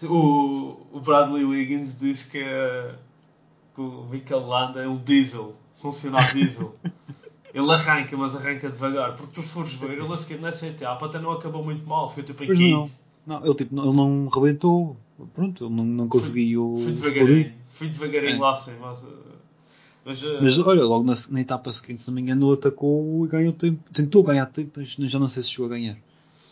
[0.03, 2.45] O, o Bradley Wiggins disse que,
[3.75, 6.77] que o Mikel Landa é um diesel, funciona a diesel.
[7.55, 11.21] Ele arranca, mas arranca devagar, porque tu fores ver, ele a seguir nessa etapa até
[11.21, 12.90] não acabou muito mal, ficou tipo em quinto.
[13.27, 14.97] Não, ele, tipo, ele não rebentou.
[15.33, 18.39] Pronto, ele não, não conseguiu Fui devagarinho, fui devagarinho É.
[18.41, 19.03] lá assim, mas.
[19.05, 19.09] uh,
[20.05, 23.25] Mas, uh, Mas olha, logo na, na etapa seguinte, se não me engano, ele atacou
[23.25, 23.79] e ganhou tempo.
[23.93, 25.97] Tentou ganhar tempo, mas já não sei se chegou a ganhar.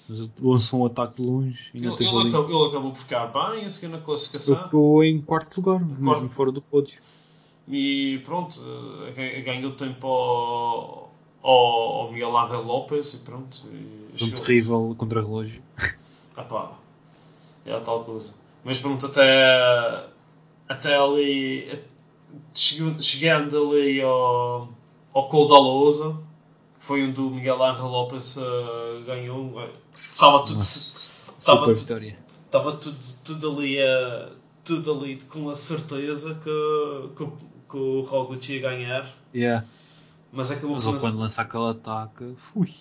[0.09, 3.27] Mas ele lançou um ataque de longe e ele, ele acabou, ele acabou por ficar
[3.27, 4.57] bem a seguir na Ele classificação.
[4.57, 6.31] ficou em quarto lugar, mesmo Quarto.
[6.31, 6.95] fora do pódio.
[7.69, 8.61] E pronto,
[9.15, 11.53] gan- ganhou tempo ao, ao,
[12.03, 13.63] ao Miguel Ángel Lopes e pronto.
[14.19, 15.63] E Um terrível contra-relógio.
[16.37, 16.73] Ah pá,
[17.67, 18.35] é a tal coisa.
[18.65, 20.07] Mas pronto, até,
[20.69, 21.83] até ali, eh,
[22.55, 24.69] chegando, ali ao,
[25.13, 26.17] ao Col da Lousa,
[26.79, 31.75] que foi onde o Miguel Ángel Lopes eh, ganhou, eh, estava tudo, Nossa, estava tudo,
[32.47, 34.29] estava tudo, tudo ali, eh,
[34.65, 37.37] tudo ali com a certeza que, que, o-
[37.69, 39.13] que o Roglic ia ganhar.
[39.35, 39.67] Yeah.
[40.33, 42.73] Mas acabou Mas quando lança aquele ataque, fui.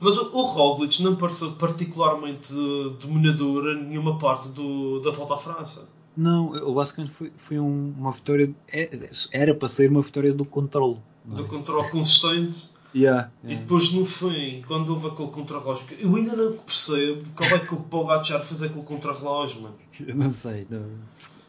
[0.00, 2.52] Mas o, o Roglic não pareceu particularmente
[3.00, 5.88] dominador em nenhuma parte do, da volta à França.
[6.16, 8.54] Não, ele basicamente foi, foi um- uma vitória.
[8.72, 8.90] é-
[9.32, 10.98] Era para ser uma vitória do controle.
[11.32, 11.34] é?
[11.36, 12.74] Do controle consistente.
[12.94, 13.62] Yeah, E yeah.
[13.62, 17.78] depois no fim, quando houve aquele contrarrelógio, eu ainda não percebo como é que o
[17.80, 19.74] Pogacar fez aquele contrarrelógio, mano.
[20.06, 20.64] Eu não sei.
[20.70, 20.86] não.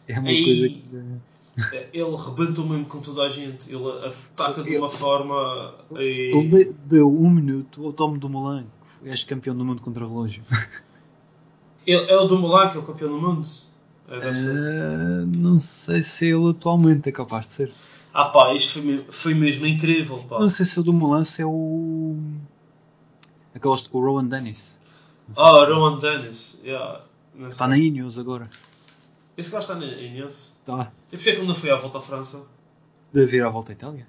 [0.08, 0.44] É uma Ei.
[0.44, 0.84] coisa que.
[1.94, 3.72] Ele rebentou mesmo com toda a gente.
[3.74, 5.74] Ele ataca de uma Ele- forma.
[5.92, 6.32] E...
[6.36, 8.66] Ele de- deu um minuto ao Tom do Molan,
[9.02, 10.44] que és campeão do mundo contra relógio.
[11.88, 13.48] Ele- é o do Moulin que é o campeão do mundo.
[14.08, 14.18] É.
[14.18, 17.72] Eh, não sei se ele atualmente é capaz de ser.
[18.14, 20.40] Ah pá, isto foi, foi mesmo incrível, pá.
[20.40, 22.18] Não sei se o do Molan se é o.
[23.54, 24.80] Aqueles, o Rowan Dennis.
[25.38, 26.62] Ah, se- Rowan Dennis.
[26.64, 27.02] Yeah.
[27.48, 28.50] Está na Ineos agora.
[29.38, 30.58] Esse gajo está na Inês.
[30.60, 30.92] Está.
[31.12, 32.46] E porquê é que ele não foi à volta à França?
[33.14, 34.08] De vir à volta à Itália.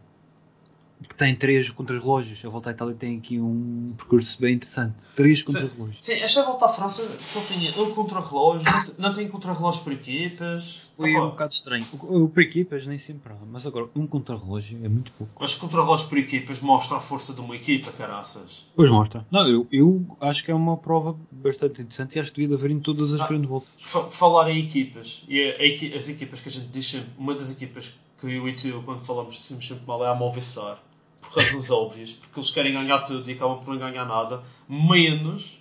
[1.09, 2.42] Que tem três contra-relógios.
[2.44, 4.94] A volta à Itália tem aqui um percurso bem interessante.
[5.14, 5.98] Três contra-relógios.
[6.00, 9.92] Sim, esta volta à França só tinha um contra-relógio, não te- não tem contra-relógio por
[9.92, 10.92] equipas.
[10.96, 11.87] Foi Opa, um bocado estranho.
[11.92, 13.37] O, o por equipas nem sempre há.
[13.50, 15.35] Mas agora, um contra-relógio é muito pouco.
[15.38, 18.66] Mas contra-relógio por equipas mostra a força de uma equipa, caraças.
[18.74, 19.26] Pois mostra.
[19.30, 22.70] Não, eu, eu acho que é uma prova bastante interessante e acho que devia haver
[22.70, 23.26] em todas as Ah.
[23.28, 23.70] grandes voltas.
[23.76, 27.35] Fa- falar em equipas, e a- a as equipas que a gente diz sempre, uma
[27.35, 30.79] das equipas que eu e tu, quando falamos, dizemos sempre mal é a Movistar.
[31.20, 35.59] Por razões óbvias, porque eles querem ganhar tudo e acabam por não ganhar nada, menos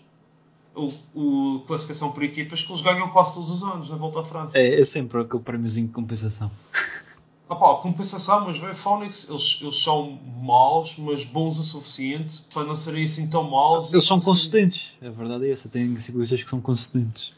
[0.75, 4.23] o, o classificação por equipas que eles ganham quase todos os anos na volta à
[4.23, 4.57] França.
[4.57, 6.51] É, é sempre aquele prémiozinho de compensação.
[7.47, 12.63] Ah pá, compensação, mas vê, Phoenix, eles, eles são maus, mas bons o suficiente para
[12.63, 13.93] não serem assim tão maus.
[13.93, 14.93] Eles são Assim, consistentes.
[14.99, 15.69] A verdade é essa.
[15.69, 17.33] Tem ciclistas que são consistentes.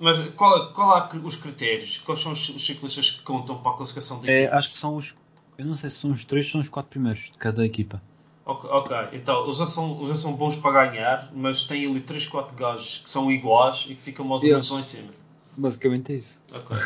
[0.00, 1.98] Mas qual, qual é os critérios?
[1.98, 4.56] Quais são os, os ciclistas que contam para a classificação da É, equipa?
[4.56, 5.14] acho que são os.
[5.58, 8.02] Eu não sei se são os três ou são os quatro primeiros de cada equipa.
[8.44, 12.00] Ok, ok, então eles já, são, eles já são bons para ganhar, mas tem ali
[12.00, 15.12] 3, 4 gajos que são iguais e que ficam mais ou menos lá em cima.
[15.56, 16.42] Basicamente é isso.
[16.52, 16.76] Ok.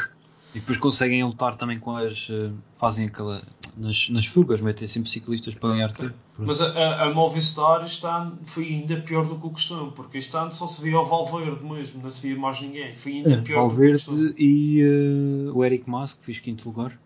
[0.55, 2.29] E depois conseguem lutar também com as.
[2.31, 3.43] eh, fazem aquela.
[3.77, 6.15] nas, nas fugas, metem sempre ciclistas para ganhar tempo.
[6.39, 10.37] Mas a, a, Movistar este ano foi ainda pior do que o costume, porque este
[10.37, 12.95] ano só se via o Valverde mesmo, não se via mais ninguém.
[12.95, 14.19] Foi ainda É, pior do que o costume.
[14.19, 16.97] Valverde e eh, o Eric Mas, que fez quinto lugar.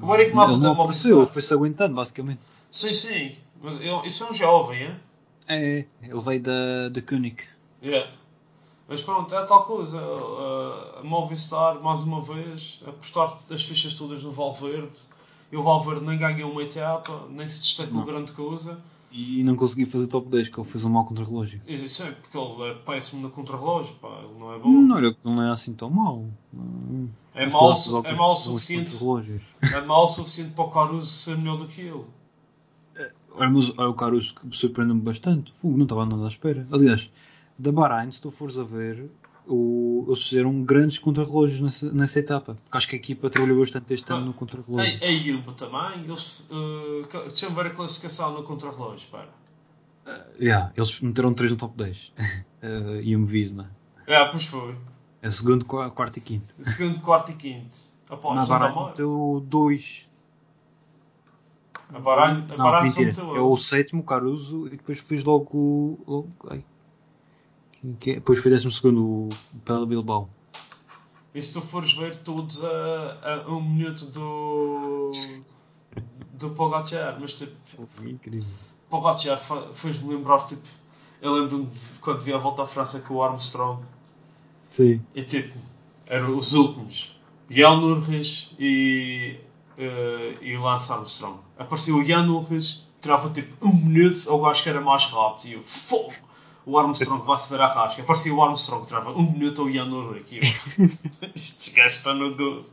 [0.00, 0.72] O Eric Mas não Movistar.
[0.72, 2.40] apareceu, foi-se aguentando, basicamente.
[2.70, 3.32] Sim, sim.
[3.62, 4.96] Mas eu, isso é um jovem, é?
[5.48, 7.44] É, ele veio da, da Koenig.
[7.82, 8.10] Yeah.
[8.88, 9.98] Mas pronto, é tal coisa.
[9.98, 14.98] A, a Movistar, mais uma vez, apostar as fichas todas no Valverde.
[15.50, 18.04] E o Valverde nem ganhou uma etapa, nem se destacou Não.
[18.06, 18.80] grande coisa.
[19.10, 21.60] E não consegui fazer top 10, que ele fez um mau contra-relógio.
[21.66, 24.62] Isso é porque ele é péssimo no contrarrelógio, pá, ele não é bom.
[24.62, 26.26] Que ele não é assim tão mau.
[27.34, 28.96] É mas mau, graças ao é mau o suficiente.
[29.74, 32.04] É mau o suficiente para o Caruso ser melhor do que ele.
[33.34, 35.52] Olha, mas olha, o Caruso que me surpreendeu-me bastante.
[35.52, 36.66] Fogo, não estava nada à espera.
[36.72, 37.10] Aliás,
[37.62, 39.10] da Bahrein, se tu fores a ver,
[39.46, 42.54] o, eles fizeram grandes contrarrelógios nessa, nessa etapa.
[42.54, 44.98] Porque acho que a equipa trabalhou bastante este ano no contrarrelógio.
[45.02, 46.40] A, a Jumbo também, eles.
[46.50, 49.28] Uh, Deixa-me ver a classificação no contrarrelógio, espera.
[50.40, 52.12] Yeah, eles meteram 3 no top 10.
[52.18, 53.70] uh, e um Visma.
[54.06, 54.74] É, pois foi.
[55.22, 56.54] É segundo, qua- quarto e quinto.
[56.60, 57.76] Segundo, quarto e quinto.
[58.10, 60.10] Após, Na Bahrein meteu 2.
[61.94, 63.22] A Bahrein, a Não, Bahrein só mentira.
[63.36, 66.02] É o sétimo, Caruso, e depois fez logo.
[66.06, 66.64] logo ai,
[67.98, 68.14] que é?
[68.14, 69.28] Depois foi décimo segundo o
[69.64, 70.28] Pela Bilbao.
[71.34, 75.10] E se tu fores ver todos a, a um minuto do.
[76.34, 77.52] do Pogacar, mas tipo,
[78.04, 78.48] Incrível.
[78.90, 79.40] Pogacar
[79.72, 80.62] fez-me lembrar, tipo,
[81.22, 81.68] eu lembro-me
[82.00, 83.82] quando vi a volta à França com o Armstrong
[84.68, 85.00] Sim.
[85.14, 85.56] e tipo,
[86.06, 87.18] eram os últimos,
[87.48, 89.38] Jan Ulrich e,
[89.78, 91.38] eh, e Lance Armstrong.
[91.58, 95.52] Apareceu o Jan Ulrich, tirava tipo um minuto, ou acho que era mais rápido, e
[95.54, 96.12] eu, fogo!
[96.64, 98.02] O Armstrong vai-se ver a rasca.
[98.02, 100.42] Aparecia o Armstrong, tirava um minuto ao Jan Ulrich, e eu,
[101.34, 102.72] estes gajos estão no gozo.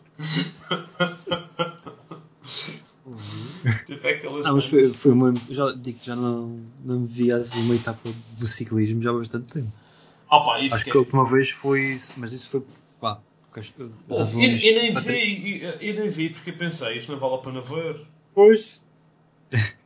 [3.86, 5.34] tipo, é Ah, mas foi, foi uma.
[5.50, 9.14] Já digo que já não, não me via assim uma etapa do ciclismo já há
[9.14, 9.72] bastante tempo.
[10.30, 11.82] Ah, pá, Acho fiquei- que a última vez foi.
[11.94, 12.64] isso, Mas isso foi.
[13.02, 13.20] Pá,
[14.08, 17.38] razões- eu, eu nem vi, eu, eu nem vi porque pensei, isto não vale a
[17.40, 18.00] pena ver.
[18.36, 18.82] Pois.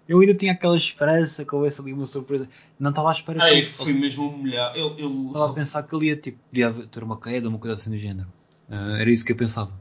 [0.07, 2.47] Eu ainda tinha aquela esperança que houvesse ali uma surpresa.
[2.79, 4.75] Não estava à espera Ei, que fui fosse- mesmo humilhar.
[4.75, 7.75] Ele, ele- Estava a pensar que ele ia tipo, podia ter uma queda, uma coisa
[7.75, 8.27] assim do género.
[8.69, 9.71] Ah, era isso que eu pensava.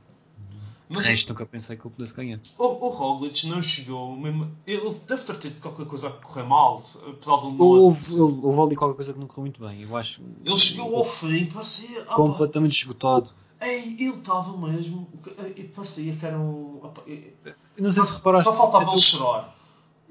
[0.88, 2.38] De Mas resto, nunca pensei que ele pudesse ganhar.
[2.58, 4.50] o, o Roglic não chegou mesmo.
[4.66, 7.58] Ele deve ter tido qualquer coisa a correr mal, apesar de não.
[7.58, 9.82] Houve, houve, houve ali qualquer coisa que não correu muito bem.
[9.82, 10.20] Eu acho.
[10.44, 12.02] Ele chegou ao fim, parecia.
[12.08, 13.30] ah, completamente esgotado.
[13.60, 15.08] ei, ele estava mesmo.
[15.56, 16.80] E parecia que era um.
[16.84, 18.50] ah, Eu Não sei se reparaste.
[18.50, 19.56] Só faltava eu- ele chorar.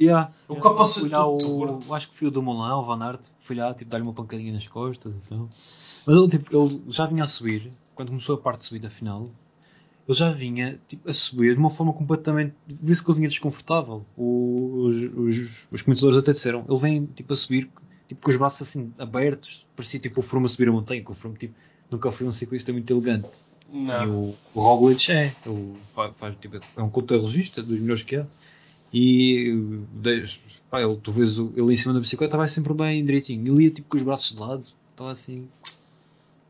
[0.02, 0.32] Yeah.
[0.48, 1.94] O capacete Fui lá o- torto.
[1.94, 3.22] Acho que fui o do Moulin, o Van Aert.
[3.40, 5.48] Fui lá, tipo, dar-lhe uma pancadinha nas costas e tal.
[6.08, 7.72] Mas ele, tipo, ele já vinha a subir.
[7.94, 9.30] Quando começou a parte de subida final,
[10.08, 12.56] ele já vinha tipo, a subir de uma forma completamente.
[12.66, 14.04] Viu-se que ele vinha desconfortável.
[14.18, 16.66] O- os, os, os comentadores até disseram.
[16.68, 17.70] Ele vem tipo, a subir
[18.08, 19.68] tipo, com os braços assim abertos.
[19.76, 21.04] Parecia tipo o Froome a subir a montanha.
[21.04, 21.54] Que o Froome tipo,
[21.92, 23.30] nunca foi um ciclista muito elegante.
[23.72, 24.10] E Não.
[24.30, 25.34] o, o Roglic é.
[25.46, 28.26] Ele faz, faz, tipo, é um contra-regista dos melhores que há.
[28.94, 29.80] E
[30.70, 33.54] pá, ele, tu vês ele em cima da bicicleta vai sempre bem direitinho.
[33.56, 34.64] Ele ia tipo com os braços de lado.
[34.90, 35.48] Estava assim.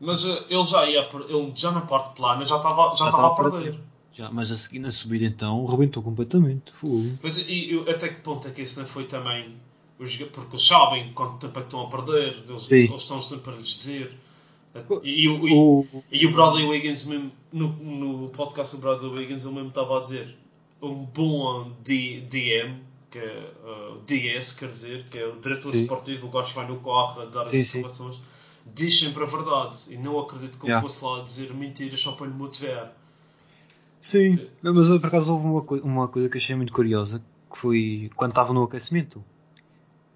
[0.00, 1.08] Mas eh, ele já ia.
[1.28, 3.78] Ele já na parte plana já estava já Já estava a perder.
[4.12, 6.72] Já, mas a seguir na subida então rebentou completamente.
[6.72, 7.12] Fogo.
[7.22, 9.54] Mas e, e até que ponto é que isso não foi também.
[9.98, 13.52] os Porque eles sabem quanto tempo é que estão a perder, eles, eles estão sempre
[13.54, 14.12] a lhes dizer.
[15.04, 19.10] E, e, o- e, O, e o Bradley Wiggins, mesmo, no, no podcast do Bradley
[19.12, 20.36] Wiggins, ele mesmo estava a dizer
[20.82, 25.82] um bom D, DM, que é uh, DS, quer dizer, que é o diretor Sim.
[25.82, 27.78] esportivo, o gajo que vai no carro a dar as Sim, sim.
[27.78, 28.20] informações,
[28.66, 29.78] diz sempre a verdade.
[29.90, 30.80] E não acredito que ele Yeah.
[30.86, 32.92] fosse lá dizer mentiras só para lhe motivar.
[34.00, 34.38] sim.
[34.62, 37.22] Não, mas por acaso houve uma, coi- uma coisa que achei muito curiosa.
[37.50, 39.22] Que foi quando estava no aquecimento.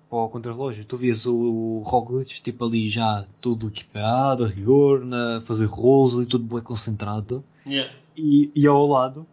[0.08, 0.84] Para o contrarrelógio.
[0.84, 6.14] Tu vias o, o Roglic tipo ali já tudo equipado, a rigor, na, fazer rolos
[6.16, 7.44] ali tudo bem concentrado.
[7.66, 7.92] Yeah.
[8.16, 9.26] E, e ao lado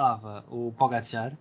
[0.00, 1.36] estava o Pogacar,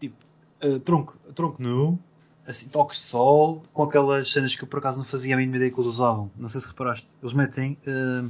[0.00, 0.16] tipo,
[0.60, 1.98] eh, tronco, tronco nu,
[2.46, 5.56] assim, toques de sol, com aquelas cenas que eu por acaso não fazia a mínima
[5.56, 6.30] ideia que eles usavam.
[6.36, 7.06] Não sei se reparaste.
[7.22, 8.24] Eles metem eh,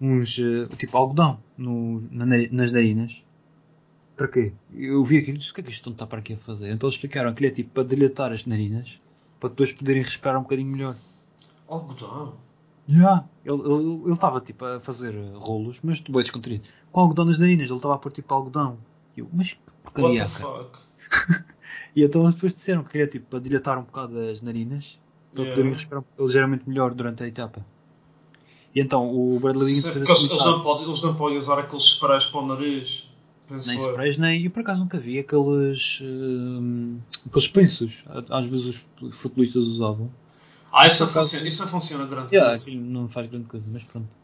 [0.00, 3.22] uns, eh, tipo, algodão no, na nas narinas.
[4.16, 4.52] Para quê?
[4.72, 6.38] Eu vi aquilo e disse, o que é que isto não está para aqui a
[6.38, 6.70] fazer?
[6.70, 8.98] Então eles explicaram que ele é tipo para dilatar as narinas,
[9.38, 10.96] para depois poderem respirar um bocadinho melhor.
[11.68, 12.34] Algodão.
[12.88, 13.24] Já.
[13.44, 16.64] Ele ele- ele estava tipo a fazer rolos, mas de bem descontraído.
[16.92, 18.78] Com algodão nas narinas, ele estava a pôr tipo algodão.
[19.16, 20.24] E eu, mas que What porcaria.
[20.26, 20.78] the cara?" fuck?
[21.96, 24.98] E então eles depois disseram que queria tipo para dilatar um bocado as narinas,
[25.32, 25.56] para Yeah.
[25.56, 27.64] poderem respirar um pouco ligeiramente melhor durante a etapa.
[28.74, 31.84] E então o Bradley Wiggins fez eles, eles não podem, eles não podem usar aqueles
[31.84, 33.10] sprays para o nariz.
[33.50, 34.44] Nem sprays, nem.
[34.44, 36.00] Eu por acaso nunca vi aqueles.
[36.02, 38.04] hum, aqueles pensos.
[38.28, 40.08] Às vezes os futebolistas usavam.
[40.76, 42.78] Ah, isso não, Por funciona, isso não funciona grande Yeah, coisa.
[42.80, 44.14] não faz grande coisa, mas pronto.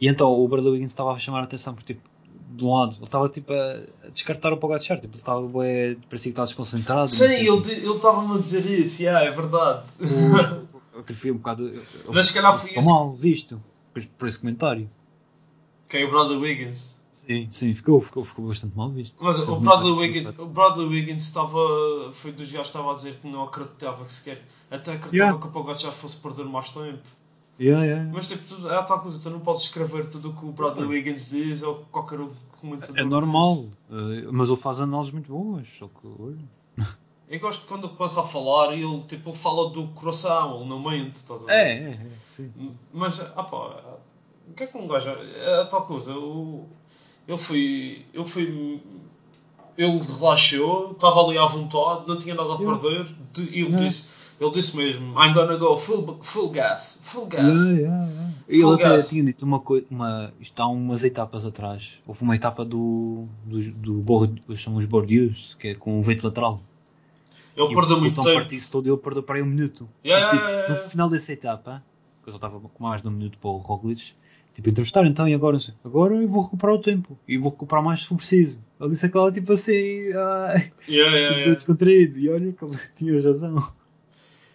[0.00, 2.08] E então o Bradley Wiggins estava a chamar a atenção porque, tipo,
[2.52, 6.24] de um lado, ele estava tipo a descartar o Pogacar, tipo, ele estava bué, parecia
[6.24, 7.06] que estava desconcentrado.
[7.06, 9.84] Sim, ele ele estava-me a dizer isso, yeah, é verdade.
[10.00, 11.68] O- Eu preferi um bocado.
[11.68, 11.80] ele-
[12.12, 12.88] Mas se calhar foi isso.
[12.88, 13.62] mal visto
[13.94, 14.90] por, por esse comentário.
[15.88, 16.96] Quem é o Bradley Wiggins?
[17.26, 19.14] Sim, sim, ficou, ficou, ficou bastante mal visto.
[19.20, 22.10] Mas o Bradley, Wiggins, o Bradley Wiggins estava.
[22.12, 24.42] Foi dos gajos que estava a dizer que não acreditava que sequer.
[24.70, 25.38] Até acreditava Yeah.
[25.38, 26.98] que o Pogacar fosse perder mais tempo.
[27.60, 28.10] Yeah, yeah.
[28.12, 30.86] Mas tipo, é a tal coisa, tu não podes escrever tudo o que o Bradley
[30.86, 32.98] Wiggins diz ou qualquer um comentador.
[32.98, 36.38] É normal, eh, mas ele faz análises muito boas, só que olha.
[37.28, 40.60] Eu gosto de quando ele começa a falar e ele, tipo, ele fala do coração,
[40.60, 41.52] ele não mente, estás a ver?
[41.52, 42.74] É, é, é, sim, sim.
[42.92, 43.80] Mas, ah pá,
[44.48, 45.10] o que é que um gajo.
[45.10, 46.66] É a tal coisa, o,
[47.30, 48.04] ele foi.
[48.12, 48.80] Ele foi.
[49.78, 53.06] Ele relaxou, estava ali à vontade, não tinha nada a perder.
[53.32, 57.56] de- E ele, disse, ele disse mesmo: I'm gonna go full, full gas, full gas.
[57.56, 58.30] Yeah, yeah, yeah.
[58.48, 59.08] Ele Full até gas.
[59.08, 61.98] tinha dito uma coisa, uma, isto há umas etapas atrás.
[62.06, 66.24] Houve uma etapa do, do, do Bordeaux, são os Bordeaux, que é com o vento
[66.26, 66.60] lateral.
[67.56, 68.34] Ele E perdeu o muito tempo.
[68.34, 69.88] partido todo e ele perdeu para aí um minuto.
[70.04, 71.82] Yeah, E, tipo, yeah, yeah, No final dessa etapa,
[72.22, 74.12] que eu só estava com mais de um minuto para o Roglic,
[74.60, 78.00] tipo, entrevistar então e agora, agora eu vou recuperar o tempo e vou recuperar mais
[78.00, 78.60] se for preciso.
[78.78, 80.54] Ele disse aquela tipo assim, ah,
[80.88, 81.54] Yeah, yeah, tipo, yeah.
[81.54, 83.72] descontraído, e olha que ele tinha razão.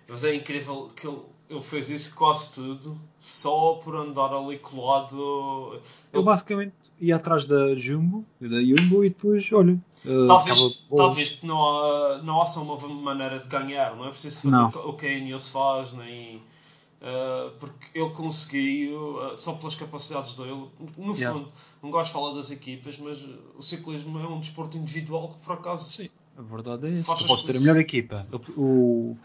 [0.07, 1.17] Mas é incrível que ele,
[1.49, 5.73] ele fez isso quase tudo só por andar ali colado.
[5.73, 5.81] Ele
[6.13, 9.73] Ele, basicamente ia atrás da Jumbo, da Jumbo e depois, olha,
[10.05, 14.43] uh, talvez, talvez não há, não há só uma maneira de ganhar, não é preciso
[14.43, 14.89] fazer Não.
[14.89, 16.41] o que a Ineos faz, nem.
[17.05, 20.67] Ah, porque ele conseguiu, ah, só pelas capacidades dele.
[20.97, 21.37] No Yeah.
[21.37, 21.51] fundo,
[21.83, 23.23] não gosto de falar das equipas, mas
[23.55, 25.85] o ciclismo é um desporto individual que por acaso.
[25.87, 26.09] Sim.
[26.37, 28.25] A verdade é as podes ter a melhor equipa.
[28.57, 29.17] O, o-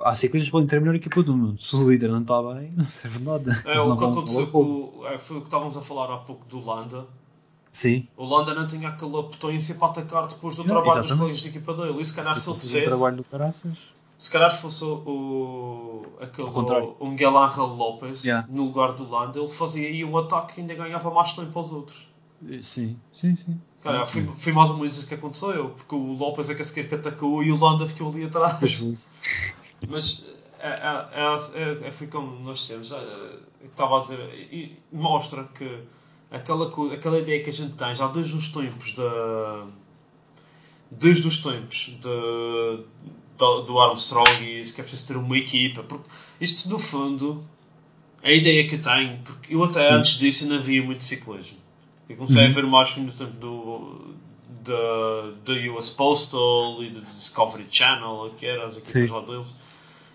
[0.00, 1.60] há ciclistas que podem ter a melhor equipa do mundo.
[1.60, 3.50] Se o líder não está bem, não serve de nada.
[3.66, 5.02] É o que aconteceu com.
[5.06, 7.06] é, foi o que estávamos a falar há pouco do Landa.
[7.70, 8.06] Sim.
[8.16, 11.18] O Landa não tinha aquela potência para atacar depois do trabalho dos exatamente.
[11.18, 12.00] colegas de equipa dele.
[12.00, 13.78] E se calhar se ele fizesse, trabalho do caraças.
[14.22, 18.46] Se calhar fosse o, aquele, o Miguel Ángel Lopes Yeah.
[18.48, 21.72] no lugar do Landa, ele fazia aí um ataque e ainda ganhava mais tempo aos
[21.72, 22.08] outros.
[22.60, 23.60] Sim, sim, sim.
[23.82, 26.64] Cara, foi, foi mais ou menos isso que aconteceu, porque o Lopes é que a
[26.64, 28.96] seguir que atacou e o Landa ficou ali atrás.
[29.90, 30.24] Mas
[30.60, 35.82] é, é, é, é, foi como nós dissemos, é, é, estava a dizer, mostra que
[36.30, 39.66] aquela, aquela ideia que a gente tem já desde os tempos da.
[40.98, 42.84] Desde os tempos de,
[43.38, 46.08] do, do Armstrong e isso que é preciso ter uma equipa, porque
[46.40, 47.40] isto no fundo
[48.22, 49.94] é a ideia que eu tenho, porque eu até Sim.
[49.94, 51.58] antes disso ainda via muito ciclismo.
[52.08, 52.48] Eu comecei Uhum.
[52.48, 54.14] a ver mais no tempo do,
[54.64, 59.14] da, da US Postal e do Discovery Channel, que era as equipas Sim.
[59.14, 59.54] lá deles.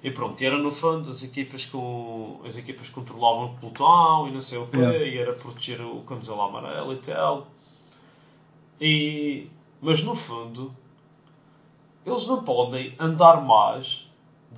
[0.03, 4.31] E pronto, e era no fundo as equipas com as equipas controlavam o pelotão e
[4.31, 5.05] não sei o quê, Yeah.
[5.05, 7.47] e era proteger o camisola amarelo e tal.
[8.79, 9.47] E,
[9.81, 10.73] mas no fundo,
[12.05, 14.07] eles não podem andar mais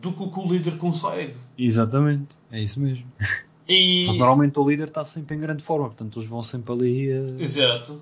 [0.01, 1.35] do que o que o líder consegue.
[1.57, 2.35] Exatamente.
[2.51, 3.05] É isso mesmo.
[3.67, 6.73] E, Só que normalmente o líder está sempre em grande forma, portanto eles vão sempre
[6.73, 7.41] ali a.
[7.41, 8.01] Exato.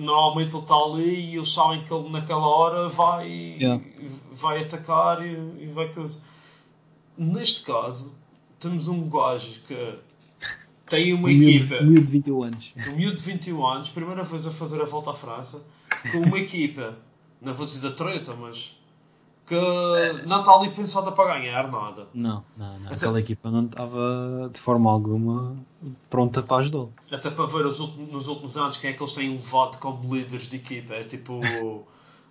[0.00, 3.28] Normalmente ele está ali e eles sabem que ele naquela hora vai,
[3.60, 3.82] Yeah.
[4.32, 6.20] vai atacar e, e vai coisa.
[7.16, 8.12] Neste caso,
[8.58, 9.94] temos um gajo que
[10.86, 12.74] tem uma Um equipa, um miúdo de 21 anos.
[12.88, 15.64] um miúdo de 21 anos, primeira vez a fazer a volta à França,
[16.12, 16.96] com uma equipa,
[17.40, 18.76] não vou dizer da treta, mas
[19.46, 19.54] que
[20.26, 22.08] não está ali pensada para ganhar nada.
[22.14, 22.86] Não, não, não.
[22.86, 25.54] Até- Aquela equipa não estava de forma alguma
[26.08, 26.92] pronta para ajudá-lo.
[27.12, 30.14] Até para ver os últimos, nos últimos anos quem é que eles têm levado como
[30.14, 30.94] líderes de equipa.
[30.94, 31.86] É tipo o,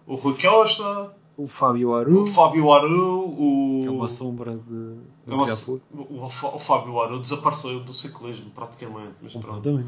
[0.07, 3.79] o Rui Costa, O Fábio Aru, o Fábio Aru, o.
[3.83, 5.81] que é uma sombra de, é uma- o,
[6.15, 9.13] o o Fábio Aru desapareceu do ciclismo praticamente.
[9.21, 9.83] Mas pronto.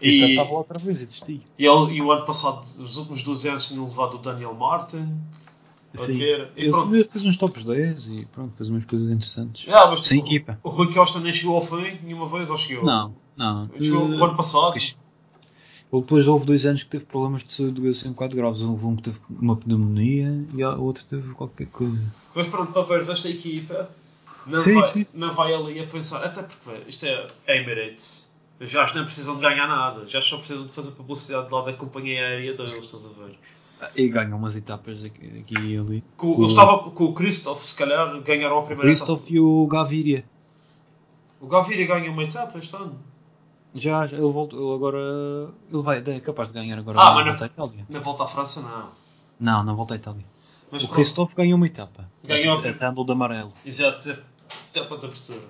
[0.00, 0.04] Completamente.
[0.04, 1.40] E- Isto estava lá outra vez e desistia.
[1.58, 5.14] E, ele- e o ano passado, os últimos 12 anos, tinham levado o Daniel Martin.
[5.92, 6.22] Sim.
[6.22, 9.68] Ele fez uns tops 10 e pronto, fez umas coisas interessantes.
[9.68, 10.60] Ah, mas, Sem tipo, equipa.
[10.62, 12.84] O Rui Costa nem chegou ao fim nenhuma vez, ou chegou?
[12.84, 13.68] Não, não.
[13.80, 14.72] Chegou o ano passado.
[14.72, 14.94] que-
[15.92, 18.62] Ele depois houve dois anos que teve problemas de saúde assim um bocado graves.
[18.62, 22.00] Houve um que teve uma pneumonia e o outro teve qualquer coisa.
[22.32, 23.90] Mas pronto, para veres esta equipa,
[24.46, 25.06] não, Sim, vai, sim.
[25.12, 28.29] não vai ali a pensar, até porque isto é Emirates,
[28.60, 31.72] os gajos não precisam de ganhar nada, já só precisam de fazer publicidade lá da
[31.72, 33.38] companhia aérea deles, estás a ver?
[33.96, 36.04] E ganham umas etapas aqui, aqui e ali.
[36.16, 40.18] Com, Com- estava com o Christoph, se calhar, ganharam a primeira Christoph e o Gaviria.
[40.18, 40.34] etapa.
[41.40, 42.98] O Gaviria ganha uma etapa este ano.
[43.74, 44.98] Já, já, ele voltou, ele agora.
[45.72, 47.86] Ele vai, é capaz de ganhar agora Ah, na mas volta não- à Itália.
[47.88, 48.88] Na volta à França, não.
[49.40, 50.26] Não, na volta à Itália.
[50.70, 50.96] Mas o pronto.
[50.96, 52.06] Christophe ganhou uma etapa.
[52.22, 52.58] Ganhou.
[52.58, 53.52] Até, até andou de amarelo.
[53.64, 55.40] Exato, etapa de abertura.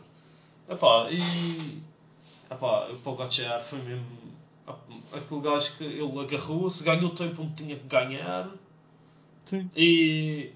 [0.68, 1.82] Epá, e.
[2.50, 4.04] Epá, o Pogacar foi mesmo.
[5.12, 8.48] Aquele gajo que ele agarrou-se, ganhou o tempo onde tinha que ganhar.
[9.44, 9.70] Sim.
[9.76, 10.52] E.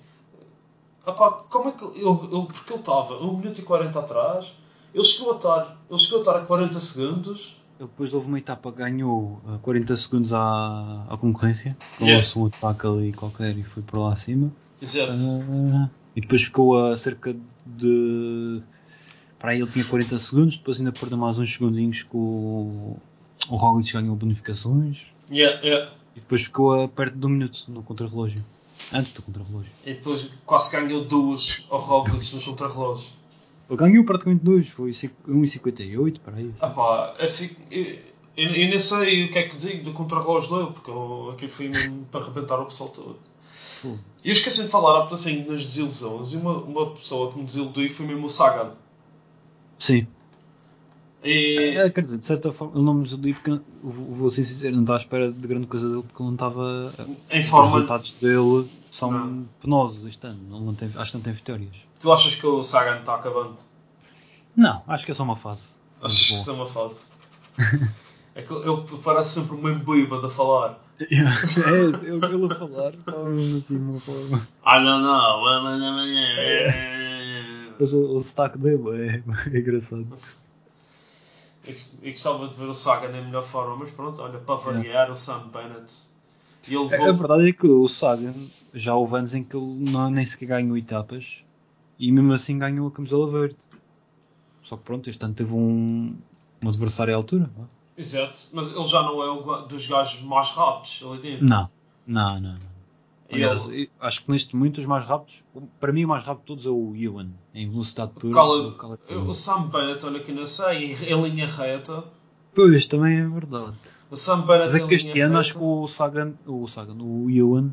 [1.06, 2.00] Epá, como é que ele.
[2.00, 4.52] ele porque ele estava 1 minuto e 40 atrás,
[4.92, 7.56] ele chegou a estar, ele chegou a, estar a 40 segundos.
[7.78, 11.76] Ele depois houve uma etapa que ganhou uh, 40 segundos à, à concorrência.
[12.00, 12.22] Yeah.
[12.22, 14.52] Calou-se um ataque ali qualquer e foi por lá acima.
[14.80, 15.12] Exato.
[15.12, 17.36] Uh, e depois ficou a cerca
[17.66, 18.62] de.
[19.44, 22.96] Para aí ele tinha 40 segundos, depois ainda perdeu mais uns segundinhos que o,
[23.50, 25.92] o Roglic ganhou bonificações Yeah, yeah.
[26.16, 28.42] e depois ficou a perto de um minuto no contrarrelógio.
[28.90, 29.70] Antes do contrarrelógio.
[29.84, 33.12] E depois quase ganhou duas ao Roglic no contrarrelógio.
[33.68, 36.50] Ele ganhou praticamente dois, foi 1,58 para aí.
[36.50, 36.64] assim.
[36.64, 37.84] Ah pá, eu, fico, eu,
[38.38, 41.50] eu, eu nem sei o que é que digo do contrarrelógio dele, porque eu, aquilo
[41.50, 43.18] foi mesmo para arrebentar o pessoal todo.
[44.24, 47.44] E eu esqueci de falar há assim nas desilusões, e uma, uma pessoa que me
[47.44, 48.72] desiludiu foi mesmo o Sagan.
[49.84, 50.06] Sim.
[51.22, 54.44] E, É, quer dizer, de certa forma, ele não me desiludiu porque, eu vou ser
[54.44, 56.92] sincero, não estava à espera de grande coisa dele porque ele não estava.
[57.30, 59.44] em Os forma, resultados dele são Não.
[59.60, 61.76] penosos este ano, não tem, acho que não tem vitórias.
[62.00, 63.56] tu achas que o Sagan está acabando?
[64.56, 65.74] Não, acho que é só uma fase.
[66.00, 67.10] Acho que é uma fase.
[68.34, 70.78] É que ele parece sempre meio bêbado a falar.
[71.00, 74.46] É, ele, a falar, fala mesmo assim, uma forma.
[74.64, 75.44] Ah, não, não.
[77.78, 79.22] Mas o, o sotaque dele é,
[79.54, 80.06] é engraçado.
[82.02, 85.14] Eu gostava de ver o Sagan na melhor forma, mas pronto, olha, para variar, o
[85.14, 85.94] Sam Bennett.
[86.68, 87.14] E ele A, a levou.
[87.14, 88.34] verdade é que o Sagan
[88.72, 91.42] já houve anos em que ele não, nem sequer ganhou etapas
[91.98, 93.56] e mesmo assim ganhou a camisola verde.
[94.62, 96.14] Só que pronto, este ano teve um,
[96.62, 97.50] um adversário à altura.
[97.56, 97.64] vá.
[97.96, 101.46] Exato, mas ele já não é o dos gajos mais rápidos ali dentro.
[101.46, 101.70] Não,
[102.06, 102.52] não, não.
[102.52, 102.73] não.
[103.32, 105.42] Aliás, eu acho que neste momento os mais rápidos,
[105.80, 108.34] para mim o mais rápido de todos é o Ewan, em velocidade pura.
[108.34, 112.04] Cala- o Cala- o Sam Bennett, olha que não sei, em, linha reta.
[112.54, 113.76] Pois, também é verdade.
[114.10, 115.40] O Sam Bennett Mas é que este ano reta.
[115.40, 117.70] acho que o Sagan, o Sagan, o Ewan,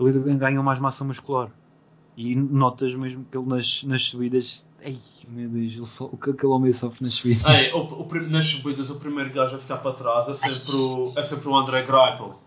[0.00, 1.50] ele ganhou mais massa muscular.
[2.14, 4.64] E notas mesmo que ele nas, nas subidas.
[4.84, 4.96] Ai
[5.28, 7.44] meu Deus, ele só, o que aquele homem sofre nas subidas.
[7.46, 11.12] Ei, o, o nas subidas, o primeiro gajo a ficar para trás é sempre o,
[11.16, 12.38] é sempre o André Greipel.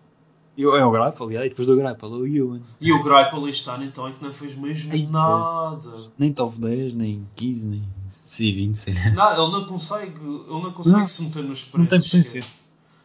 [0.58, 2.62] E o- é o Greipel, e aí depois do Greipel, é o Ewan.
[2.80, 6.10] E o Greipel este ano então é que não fez mesmo Ei, nada.
[6.18, 9.10] Nem top 10, nem 15, nem C20, sei lá.
[9.12, 11.06] Não, ele não consegue, ele não consegue Não.
[11.08, 12.44] se meter nos Não tem potência.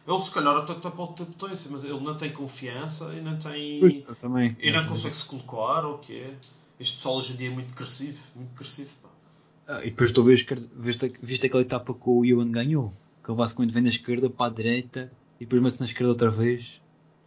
[0.07, 3.37] Ele se calhar até, até pode ter potência, mas ele não tem confiança e não
[3.37, 3.79] tem.
[3.79, 4.55] Pois, eu também.
[4.59, 6.33] e não consegue se colocar ou o quê?
[6.79, 8.89] Este pessoal hoje em dia é muito agressivo, muito agressivo.
[9.03, 9.09] Pá.
[9.67, 10.43] Ah, e depois tu vês,
[10.75, 12.91] viste, viste aquela etapa que o Ewan ganhou?
[13.23, 16.31] Que ele basicamente vem da esquerda para a direita e depois mete-se na esquerda outra
[16.31, 16.80] vez.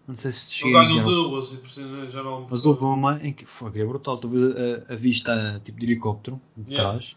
[0.07, 2.47] Não sei se chega o- duas e já não.
[2.51, 4.17] Mas houve uma em que foi que é brutal.
[4.19, 4.45] Tu vês
[4.89, 6.91] a, a vista tipo de helicóptero de Yeah.
[6.91, 7.17] trás.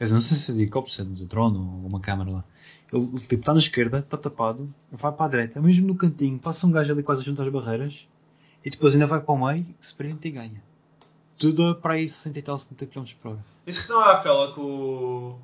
[0.00, 2.44] Dizer, não sei se é de helicóptero, se é de drone ou uma câmera lá.
[2.92, 6.66] Ele tipo, está na esquerda, está tapado, vai para a direita, mesmo no cantinho, passa
[6.66, 8.06] um gajo ali quase junto às barreiras
[8.64, 10.62] e depois ainda vai para o meio, sprint e ganha.
[11.36, 13.44] Tudo para aí 60 e tal, 70 km por hora.
[13.66, 15.36] Isso não é aquela que o.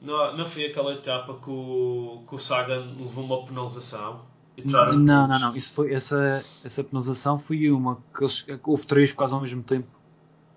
[0.00, 4.20] Não, não foi aquela etapa que o, que o Sagan levou uma penalização
[4.64, 5.56] Não, não, não.
[5.56, 9.88] Isso foi, essa, essa penalização foi uma que, eles, houve três quase ao mesmo tempo.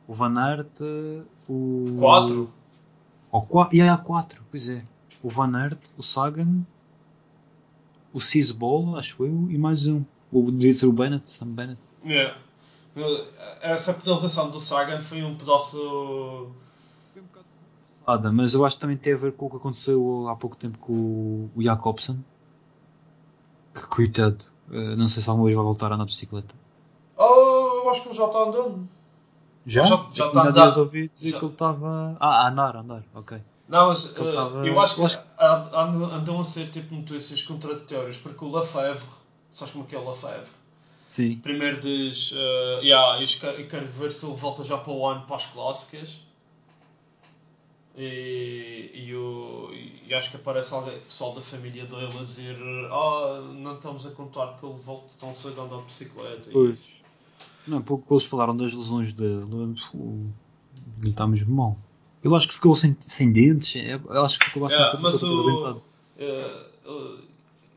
[0.07, 0.79] O Van Aert,
[1.47, 1.85] o.
[1.99, 2.53] Quatro?
[3.31, 3.75] Ou quatro.
[3.75, 4.83] E há quatro, pois é.
[5.23, 6.65] O Van Aert, o Sagan,
[8.13, 10.03] o Cisbol, acho eu, e mais um.
[10.31, 11.79] O devia ser o Bennett, Sam Bennett.
[12.05, 12.37] Yeah.
[13.61, 16.51] Essa penalização do Sagan foi um pedaço.
[18.33, 20.77] Mas eu acho que também tem a ver com o que aconteceu há pouco tempo
[20.77, 22.23] com o, o Jacobsen.
[23.75, 24.45] Que coitado.
[24.71, 26.55] eh, não sei se alguma vez vai voltar a andar de bicicleta.
[27.17, 28.87] Oh, eu acho que ele já está andando.
[29.65, 29.83] Já?
[29.83, 30.61] Já- já está a tinha andar.
[30.63, 31.39] dias ouvi dizer Já.
[31.39, 32.17] que ele estava.
[32.19, 33.37] Ah, a andar, a andar, ok.
[33.67, 36.93] Não, mas Ele eh, estava- eu acho que acho and- and- andam a ser tipo
[36.95, 39.03] notícias contraditórias porque o Lafevre,
[39.51, 40.49] sabes como é que é o Lafevre?
[41.07, 41.37] Sim.
[41.37, 45.07] Primeiro diz, eh, yeah, eu quero, eu quero ver se ele volta já para o
[45.07, 46.21] ano para as clássicas.
[47.97, 49.69] E, e, o-
[50.07, 52.57] e acho que aparece alguém, pessoal da família dele a dizer
[52.91, 56.49] ah, não estamos a contar que ele volte tão cedo a andar de bicicleta.
[56.51, 57.01] Pois.
[57.65, 59.45] Não, pouco eles falaram das lesões dele.
[61.01, 61.77] Ele está mesmo mal.
[62.23, 63.75] Ele acho que ficou sem, sem dentes.
[63.75, 65.81] é- Eu acho que ficou bastante mas todo o, arrebentado.
[66.17, 67.17] eh, eh,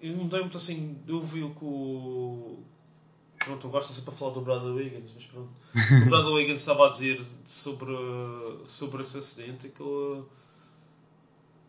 [0.02, 0.96] eu não dei muito assim.
[1.06, 2.58] Eu vi o que o.
[3.48, 5.48] Pronto, eu gosto sempre a falar do Bradley Wiggins, mas pronto.
[6.04, 7.96] O Bradley Wiggins estava a dizer sobre,
[8.62, 10.22] sobre esse acidente que ele.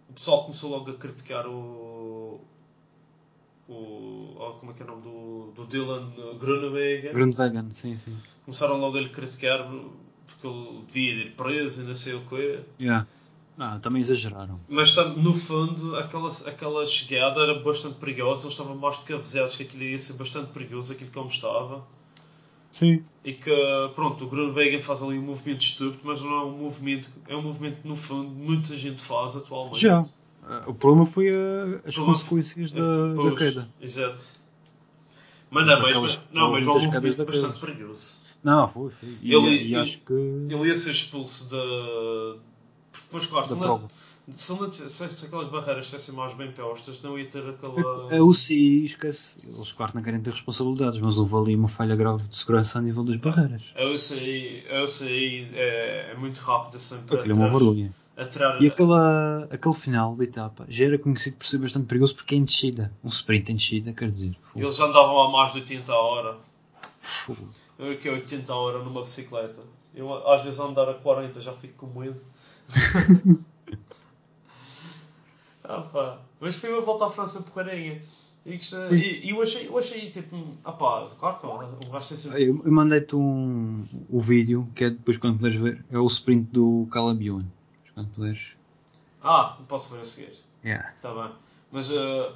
[0.09, 2.41] o pessoal começou logo a criticar o.
[3.69, 7.13] o oh, como é que é o nome do, do Dylan Grunewegen.
[7.13, 8.17] Grundwagen, sim, sim.
[8.43, 9.65] Começaram logo a lhe criticar
[10.27, 12.59] porque ele devia ir preso e não sei o quê.
[12.77, 13.07] Yeah.
[13.61, 14.57] Ah, também exageraram.
[14.69, 18.43] Mas no fundo, aquela, aquela chegada era bastante perigosa.
[18.43, 21.85] Eles estavam mais do que avisados que aquilo ia ser bastante perigoso, aquilo como estava.
[22.71, 23.03] Sim.
[23.25, 23.51] E que,
[23.95, 27.41] pronto, o Grunewegen faz ali um movimento estúpido, mas não é um movimento, é um
[27.41, 29.81] movimento, no fundo, muita gente faz atualmente.
[29.81, 30.05] Já.
[30.47, 31.33] Ah, O problema foi a-
[31.85, 33.69] as Problema- consequências da, É, Pois, da queda.
[33.81, 34.23] Exato.
[35.51, 38.17] Mas não, mas, Aquelas- não, mas é um movimento da bastante perigoso.
[38.43, 39.09] Não, foi, foi.
[39.21, 40.13] E, Ele- e ele- acho que.
[40.13, 42.37] Ele ia ser expulso da.
[43.09, 43.55] Pois claro, se,
[44.31, 48.13] se, se, se aquelas barreiras estivessem mais bem postas, não ia ter aquela.
[48.15, 49.39] A UCI esquece.
[49.47, 52.81] Eles, claro, não querem ter responsabilidades, mas houve ali uma falha grave de segurança a
[52.81, 53.63] nível das barreiras.
[53.75, 57.93] A UCI, a UCI é, é muito rápida sempre Aquilo é uma vergonha.
[58.59, 62.37] E aquela, aquele final da etapa já era conhecido por ser bastante perigoso porque é
[62.37, 62.91] em descida.
[63.01, 64.35] Um sprint em descida, quer dizer.
[64.41, 64.65] fogo.
[64.65, 66.37] Eles andavam a mais de 80 a hora.
[66.99, 67.47] Fogo.
[67.77, 69.61] Eu que é 80 a hora numa bicicleta.
[69.95, 72.19] Eu às vezes andar a 40 já fico com medo.
[75.63, 76.19] Ah, pá.
[76.39, 78.01] Mas foi uma volta à França porcarinha.
[78.45, 78.57] E,
[79.27, 82.43] e, eu achei, eu achei tipo, ah pá, claro que o gajo tem sempre.
[82.43, 86.49] Eu, eu mandei-te um, o vídeo, que é depois quando puderes ver, é o sprint
[86.51, 87.39] do Calabion.
[87.39, 88.51] Depois Quando puderes.
[89.21, 90.31] Ah, não posso ver a seguir.
[90.63, 90.93] Yeah.
[90.95, 91.31] Está bem.
[91.71, 92.33] Mas, uh,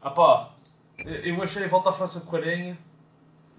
[0.00, 0.54] ah pá,
[0.98, 2.78] eu achei a volta à França porcarinha.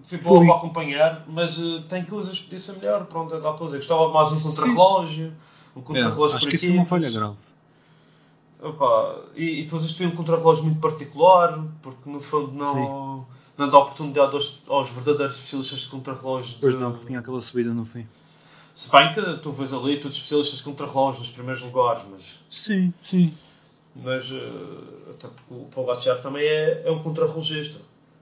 [0.03, 0.39] Fui Foi.
[0.39, 3.05] boa para acompanhar, mas uh, tem coisas que podia ser melhor.
[3.05, 3.76] Pronto, é tal coisa.
[3.76, 4.49] Eu Gostava mais um Sim.
[4.49, 5.34] contrarrelógio.
[5.76, 7.36] Um É, contrarrelógio acho por que isso foi uma falha grave.
[8.62, 13.26] Opa, e, e depois isto foi um contrarrelógio muito particular, porque no fundo não, Sim.
[13.58, 17.40] não dá oportunidade aos, aos verdadeiros especialistas de contrarrelógio Pois de- não, porque tinha aquela
[17.42, 18.08] subida no fim.
[18.74, 22.40] Se bem que tu vês ali todos os especialistas de contrarrelógio nos primeiros lugares, mas,
[22.50, 23.34] Sim, sim.
[23.96, 27.80] mas eh, até porque o Pogacar também é, é um contrarrelogista.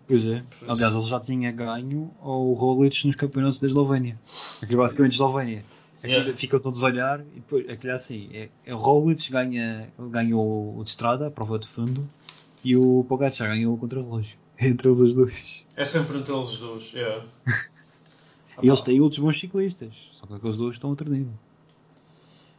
[0.07, 0.43] Pois é.
[0.67, 4.19] Aliás, ele já tinha ganho ao Roglic nos campeonatos da Eslovénia.
[4.61, 5.63] Aqui basicamente Eslovénia.
[6.03, 6.35] Yeah.
[6.35, 8.29] ficam todos a olhar e depois aquilo é assim.
[8.33, 12.07] É, é o Roglic ganha, ganha o, de estrada, a prova de fundo,
[12.63, 14.37] e o Pogacar ganhou o contrarrelógio.
[14.59, 15.65] Entre eles os dois.
[15.75, 17.23] É sempre entre eles dois, é.
[18.61, 20.09] E eles têm outros bons ciclistas.
[20.11, 21.33] Só que aqueles dois estão a nível.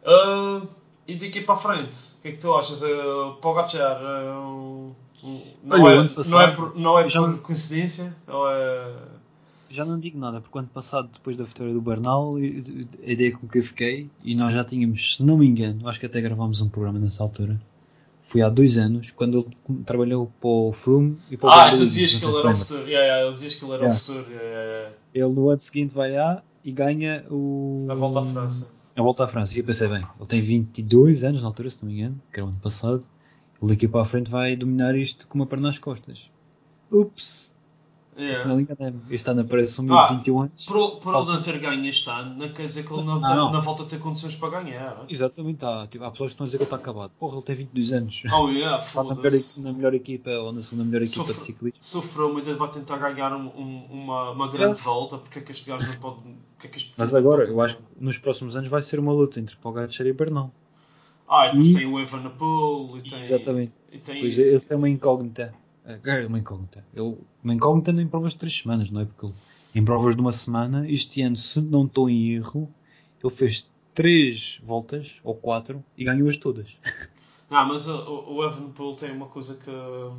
[0.05, 0.63] Ah,
[1.07, 2.83] e daqui para a frente, o que é que tu achas?
[2.83, 4.93] Uh, o Pogacar é um-
[5.63, 8.15] não, Olha, é, não é por, não é por coincidência?
[8.29, 8.95] Ou é...
[9.75, 13.49] Já não digo nada, porque ano passado, depois da vitória do Bernal, a ideia com
[13.49, 16.61] que eu fiquei, e nós já tínhamos, se não me engano, acho que até gravámos
[16.61, 17.61] um programa nessa altura,
[18.22, 21.85] foi há dois anos, quando ele trabalhou para o Froome e para o Ah, tu
[21.85, 22.81] dizias que ele era o futuro.
[22.83, 23.97] Yeah, yeah, ele dizias que ele era Yeah.
[23.97, 24.31] o futuro.
[24.31, 24.95] yeah.
[25.12, 27.89] Ele no ano seguinte vai lá e ganha o...
[27.91, 28.70] A volta à França.
[28.95, 29.57] A volta à França.
[29.57, 32.39] E eu pensei, bem, ele tem 22 anos na altura, se não me engano, que
[32.39, 33.05] era o ano passado,
[33.61, 36.31] ele daqui para a frente vai dominar isto com uma perna nas costas.
[36.93, 37.57] Ups!
[38.17, 38.41] Yeah.
[38.41, 39.01] Afinal enganei-me.
[39.11, 40.65] Este ano aparece um Ah, de 21 anos.
[40.67, 41.31] Falso.
[41.31, 43.51] ele não ter ganho este ano, não quer dizer que ele não, Não, tem- não.
[43.53, 45.05] não volta a ter condições para ganhar.
[45.09, 47.11] Exatamente, há, tipo, há pessoas que estão a dizer que ele está acabado.
[47.19, 48.23] Porra, ele tem 22 anos.
[48.33, 51.41] Oh yeah, Está na melhor, na melhor equipa ou na segunda melhor equipa Sofre- de
[51.41, 51.79] ciclismo.
[51.81, 55.19] Sofreu, mas ainda vai tentar ganhar um- um- uma, uma grande volta.
[55.19, 56.17] Porque é que este gajo não pode.
[56.62, 59.39] É este Mas não agora, eu acho que nos próximos anos vai ser uma luta
[59.41, 60.51] entre Pogacar e Bernal.
[61.29, 63.19] Ah, e depois E- tem o Evenepoel e tem.
[63.19, 63.73] Exatamente.
[63.93, 65.55] E tem Pois esse é uma incógnita.
[65.85, 66.85] É uma incógnita.
[66.95, 69.05] Ele, uma incógnita em provas de 3 semanas, não é?
[69.05, 69.35] Porque ele,
[69.74, 72.68] em provas de uma semana, este ano, se não estou em erro,
[73.22, 76.76] ele fez 3 voltas, ou 4, e ganhou-as todas.
[77.51, 79.70] Não, mas o, o Evenepoel tem uma coisa que.
[79.70, 80.16] O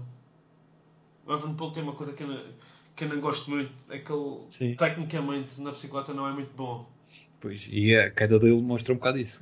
[1.34, 2.41] Evenepoel tem uma coisa que eu não,
[2.95, 3.72] que eu não gosto muito.
[3.89, 4.76] É que ele, Sim.
[4.76, 6.88] tecnicamente, na bicicleta não é muito bom.
[7.39, 9.41] Pois, e a queda dele mostra um bocado isso.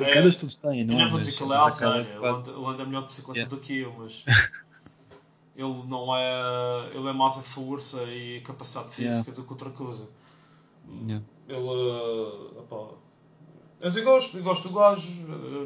[0.00, 0.04] É.
[0.04, 1.08] Quedas todos têm, Eu não não é?
[1.08, 3.00] vou dizer que ele é mas a queda Alzheimer, ele pode- anda, ele anda melhor
[3.00, 3.56] de bicicleta Yeah.
[3.56, 4.24] do que eu, mas
[5.58, 6.90] ele não é.
[6.94, 10.08] Ele é mais a força e a capacidade física do que outra coisa.
[11.06, 11.22] Yeah.
[11.48, 11.58] Ele.
[11.58, 12.94] Uh, opá,
[13.82, 15.08] mas eu gosto, eu gosto do gajo,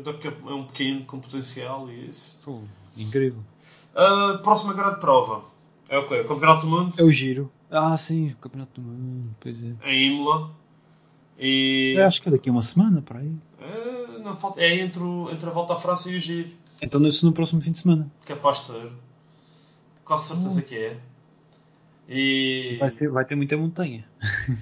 [0.00, 2.40] até porque é um pequeno com potencial e isso.
[2.96, 3.40] Incrível.
[3.94, 5.44] Uh, próxima grande prova
[5.88, 6.20] é o quê?
[6.20, 7.50] O Campeonato do Mundo É o giro.
[7.70, 9.72] Ah, sim, o Campeonato do Mundo, pois é.
[9.90, 10.50] em Imola.
[11.38, 13.28] E Eu acho que é daqui a uma semana, para aí.
[13.28, 16.50] uh, não falta, é entre, o- entre a volta à França e o Giro.
[16.82, 18.10] Então deve ser no próximo fim de semana.
[18.26, 18.92] Capaz de ser.
[20.12, 21.00] Quase certeza que é.
[22.06, 22.76] E.
[22.78, 24.06] Vai, ser, vai ter muita montanha.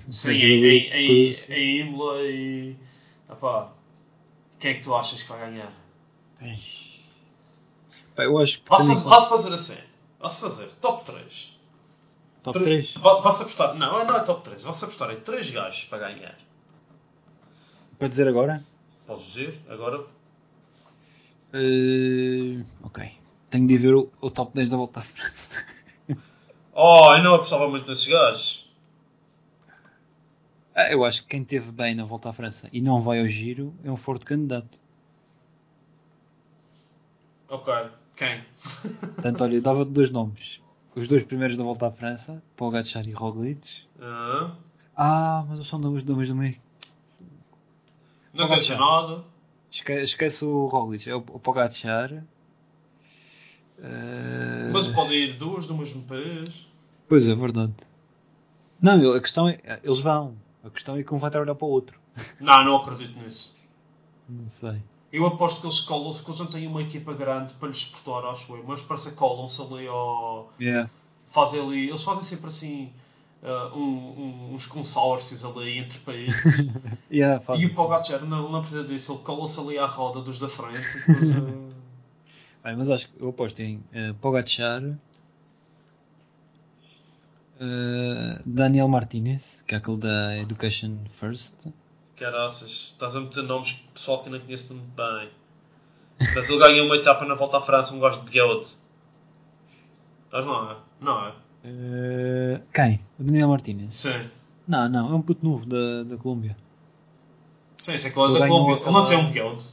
[0.09, 2.77] Sim, em, em, em, Imola e.
[3.29, 3.73] Epá,
[4.61, 5.73] quem é que tu achas que vai ganhar?
[6.41, 6.57] Ai.
[8.19, 9.79] Eu acho que Posso, posso fazer assim?
[10.21, 11.59] Posso fazer top 3.
[12.45, 12.93] top 3.
[12.93, 13.75] Posso apostar.
[13.75, 14.63] Não, não é top 3.
[14.63, 16.39] Posso apostar em 3 gajos para ganhar.
[17.99, 18.65] Para dizer agora?
[19.05, 19.61] Podes dizer?
[19.69, 20.05] Agora.
[21.53, 23.20] Eh, ok.
[23.51, 25.65] Tenho de ver o, o top 10 da volta à França.
[26.73, 28.73] Oh, eu não apostava muito nesses gajos.
[30.75, 33.27] Ah, eu acho que quem teve bem na volta à França e não vai ao
[33.29, 34.81] giro é um forte candidato.
[37.49, 37.73] Ok,
[38.17, 38.45] quem?
[39.15, 40.63] Portanto, olha, eu dava-te dois nomes.
[40.95, 43.87] Os dois primeiros da volta à França, Pogacar e Roglic.
[44.01, 44.57] Ah,
[44.97, 46.57] Ah, mas são damas do do meio.
[48.33, 49.25] não quer dizer nada.
[49.71, 52.23] Esque, esquece o Roglic, é o, o Pogacar.
[54.73, 56.67] Mas pode ir duas do mesmo país.
[57.09, 57.73] Pois é, verdade.
[58.81, 60.35] Não, a questão é, eles vão.
[60.65, 61.99] A questão é que um vai trabalhar para o outro.
[62.41, 63.55] Não, não acredito nisso.
[64.29, 64.83] Não sei.
[65.13, 68.31] Eu aposto que eles colam-se, que eles não têm uma equipa grande para lhes exportar,
[68.31, 68.63] acho eu.
[68.67, 70.53] Mas parece que colam-se ali ao.
[70.61, 70.89] Yeah.
[71.29, 71.89] Fazem ali.
[71.89, 72.93] Eles fazem sempre assim.
[73.43, 76.45] ah, um- um- uns consórcios ali entre países.
[77.11, 80.49] Yeah, e o Pogacar não, não precisa disso, ele cola-se ali à roda dos da
[80.49, 80.79] frente.
[81.07, 81.70] depois, ah,
[82.63, 84.83] Bem, mas acho que eu aposto em uh, Pogacar,
[87.61, 91.67] eh, Daniel Martinez, que é aquele da Education First.
[92.17, 95.29] Caraças, estás a meter nomes de pessoal que não conheço muito bem.
[96.19, 98.67] Mas ele ganhou uma etapa na volta à França, um gajo de Guild.
[100.25, 100.77] Estás não é?
[101.01, 101.33] Não é?
[101.65, 103.01] Eh, quem?
[103.19, 103.95] O Daniel Martinez?
[103.95, 104.31] Sim.
[104.67, 106.57] Não, não, é um puto novo da, da Colômbia.
[107.77, 108.83] Sim, sei que ele é da Colômbia.
[108.83, 109.65] Ele não tem um Guild.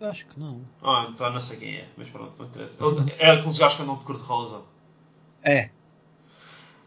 [0.00, 0.60] Acho que não.
[0.82, 2.78] Ah, então não sei quem é, mas pronto, não interessa.
[3.18, 4.62] É aqueles gajos que andam de cor-de-rosa.
[5.42, 5.70] É,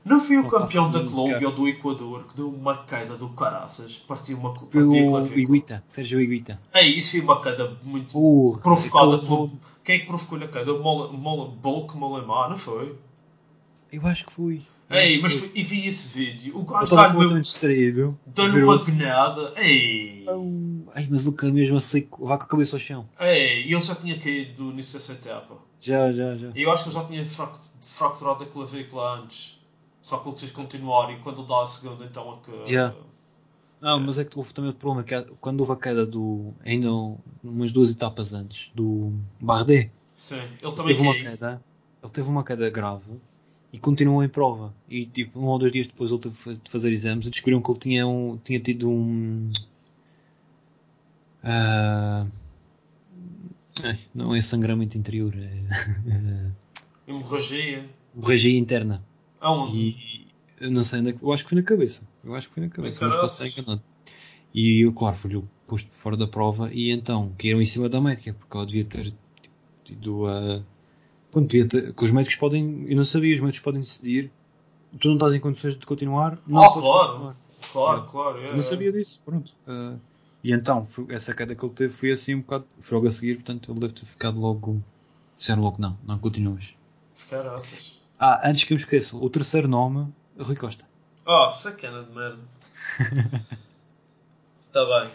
[0.04, 3.30] Não foi o Não campeão da Colômbia ou do Equador que deu uma queda do
[3.30, 5.26] caraças, partiu uma foi o.
[5.38, 6.60] Iguita, Sérgio Iguita.
[6.74, 9.52] Ei, isso foi uma queda muito Uh, provocada pelo.
[9.84, 10.74] Quem é que provocou-lhe a queda?
[10.74, 12.96] O Mola, Mola, Bulk Molemar, não foi?
[13.92, 14.62] Eu acho que fui.
[14.92, 16.58] Ei, acho mas foi- e vi esse vídeo.
[16.58, 18.20] O gajo dá-lhe completamente distraído.
[18.26, 18.92] dá-lhe uma Virou-se.
[18.98, 19.54] penada.
[19.58, 20.26] Ei!
[20.96, 23.08] Ai, mas o cara mesmo assim, vai com a cabeça ao chão.
[23.20, 25.58] Ei, ele já tinha caído início dessa etapa.
[25.80, 26.50] Já, já, já.
[26.56, 29.60] E eu acho que ele já tinha frac- fracturado a clavícula antes.
[30.02, 32.72] Só que ele quis continuar e quando dá a segunda, então é que.
[32.72, 32.96] Yeah.
[33.80, 36.54] Não, mas é que houve também outro problema, que é quando houve a queda do.
[36.66, 36.88] ainda
[37.44, 41.32] umas duas etapas antes, do Bardet, Sim, ele também teve uma caiu.
[41.32, 41.62] queda,
[42.04, 43.12] ele teve uma queda grave
[43.74, 44.74] e continuou em prova.
[44.90, 48.38] E tipo, um ou dois dias depois de fazer exames descobriram que ele tinha, um,
[48.44, 49.52] tinha tido um.
[53.84, 56.52] ai, não é sangramento interior, é.
[57.08, 57.90] Hemorragia.
[58.16, 59.04] hemorragia interna.
[59.40, 59.78] Aonde?
[59.78, 60.28] E
[60.60, 61.24] eu não sei onde é que.
[61.24, 62.08] Eu acho que foi na cabeça.
[62.24, 63.84] Eu acho que foi na cabeça, mas posso estar enganado.
[64.54, 68.34] E eu, claro, fui-lhe posto fora da prova e então caíram em cima da médica,
[68.34, 69.14] porque ela devia ter
[69.84, 70.62] tido a.
[71.32, 71.48] Pronto.
[71.50, 72.86] Que os médicos podem.
[72.90, 74.32] Eu não sabia, os médicos podem decidir.
[75.00, 76.38] Tu não estás em condições de continuar?
[76.46, 77.08] Não podes claro.
[77.14, 77.36] continuar.
[77.72, 78.42] Claro, claro.
[78.42, 79.52] é, não sabia disso, pronto.
[79.68, 79.96] Ah,
[80.44, 82.66] e então, foi- essa queda que ele teve foi assim um bocado.
[82.80, 84.84] Foi logo a seguir, portanto ele deve ter ficado logo.
[85.34, 86.74] Disseram logo não, não continuas.
[87.30, 88.02] Caraças.
[88.20, 90.86] Ah, antes que eu me esqueça, o terceiro nome, Rui Costa.
[91.26, 92.40] Oh, sacana de merda.
[94.68, 95.12] Está bem.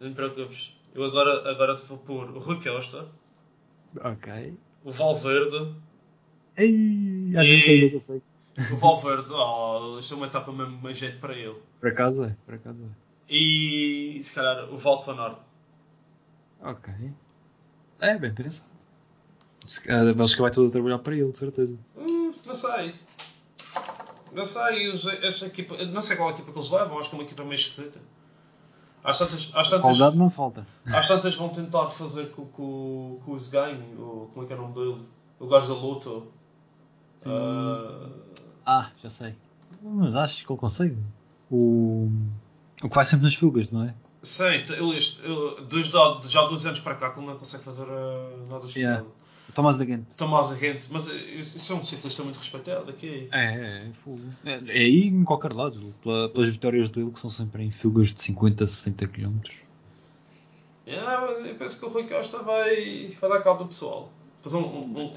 [0.00, 0.76] Não te preocupes.
[0.94, 3.06] Eu agora, agora te vou pôr o Rui Costa,
[4.04, 4.54] Ok.
[4.84, 5.74] O Valverde.
[6.56, 8.22] Ei, às E- vezes que ainda consigo.
[8.72, 11.56] O Valverde, oh, isto é uma etapa mesmo mais jeito para ele.
[11.80, 12.88] Por acaso é, por acaso é.
[13.34, 15.38] E se calhar o Walt van Aert.
[16.62, 16.92] Ok.
[18.00, 18.72] É, bem pensado.
[19.88, 21.78] A Bélgica vai toda trabalhar para ele, de certeza.
[21.96, 22.94] Hum, não sei.
[24.32, 24.90] Não sei,
[25.22, 27.42] essa equipa, não sei qual a equipa que eles levam, acho que é uma equipa
[27.44, 28.00] meio esquisita.
[29.04, 30.66] Às tantas, às tantas, Qualidade não falta.
[30.86, 34.56] às tantas vão tentar fazer com o que o Zgain, o como é que é
[34.56, 35.02] o nome dele?
[35.40, 36.26] O gajo da Loto.
[37.26, 38.08] Ah,
[38.64, 39.34] Ah, já sei.
[39.82, 40.96] Mas acho que ele consegue.
[41.50, 42.06] O,
[42.82, 43.94] o que vai sempre nas fugas, não é?
[44.22, 45.90] sim, ele, este, ele, desde
[46.28, 48.92] já há dois anos para cá que ele não consegue fazer ah, nada especial.
[48.92, 49.06] Yeah.
[49.54, 50.14] Tomás da Gente.
[50.14, 53.28] Tomás Agente, mas isso isso é um ciclista muito respeitado aqui.
[53.30, 54.20] É, é, é, fogo.
[54.44, 55.94] é, é aí em qualquer lado.
[56.02, 59.38] Pela- pelas vitórias dele, que são sempre em fugas de 50, 60 km.
[60.86, 64.10] Yeah, mas eu penso que o Rui Costa vai, vai dar cabo do pessoal.
[64.42, 65.14] Fazer um, um, um,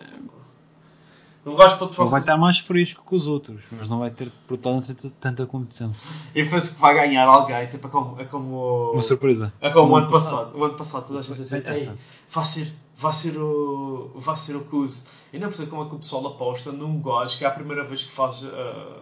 [1.46, 4.10] um gajo para te Ele vai estar mais fresco que os outros, mas não vai
[4.10, 5.94] ter protagonista tanta competição.
[6.34, 9.54] Eu penso que vai ganhar alguém, tipo, é como, é como, Uma surpresa.
[9.62, 10.58] é como o ano passado.
[10.58, 11.64] O ano passado toda a gente dizia.
[11.66, 11.92] Ei,
[12.32, 15.04] vai ser, vai ser o, vai ser o Cuse.
[15.32, 17.84] E não percebo como é que o pessoal aposta num gajo que é a primeira
[17.84, 18.48] vez que faz, uh,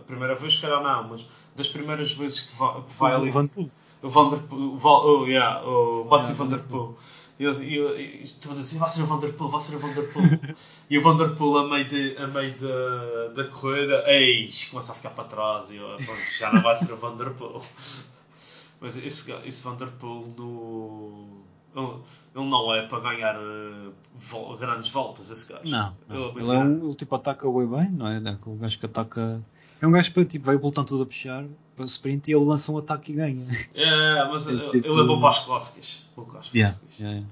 [0.02, 1.26] a primeira vez, se calhar não, mas
[1.56, 3.30] das primeiras vezes que vai, que vai ali.
[3.30, 3.70] O Van Poel.
[4.04, 6.98] O Vanderpool, o, Val, oh, yeah, o Matthew Yeah, Vanderpool.
[7.40, 10.24] E e e estou a dizer, vai ser o Vanderpool, vai ser o Vanderpool.
[10.90, 15.10] e o Vanderpool, a meio, de, a meio da, da corrida, eis, começa a ficar
[15.12, 15.70] para trás.
[15.70, 17.62] E eu, pronto, já não vai ser o Vanderpool.
[18.80, 21.44] Mas esse, esse Vanderpool no,
[21.76, 22.02] Ele,
[22.36, 23.40] ele não é para ganhar
[24.14, 25.64] vol- grandes voltas, esse gajo.
[25.66, 28.18] Não, Ele é um, ele tipo ataca bem bem, não é?
[28.18, 29.42] É Aquele gajo que ataca.
[29.84, 31.44] É um gajo que tipo, vai voltando tudo a puxar
[31.76, 33.46] para o sprint e ele lança um ataque e ganha.
[33.76, 36.06] É, mas Esse ele, tipo ele é bom para as clássicas.
[36.16, 37.28] Bom para as Yeah, yeah, yeah.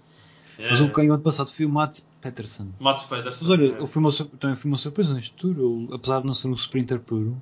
[0.60, 0.70] É.
[0.70, 2.68] Mas o que ganhou ano passado foi o Mats Peterson.
[2.78, 3.48] Mats Pedersen.
[3.48, 3.78] Mas olha, é.
[3.78, 5.56] ele foi uma, também foi uma surpresa neste tour.
[5.58, 7.42] Ele, apesar de não ser um sprinter puro,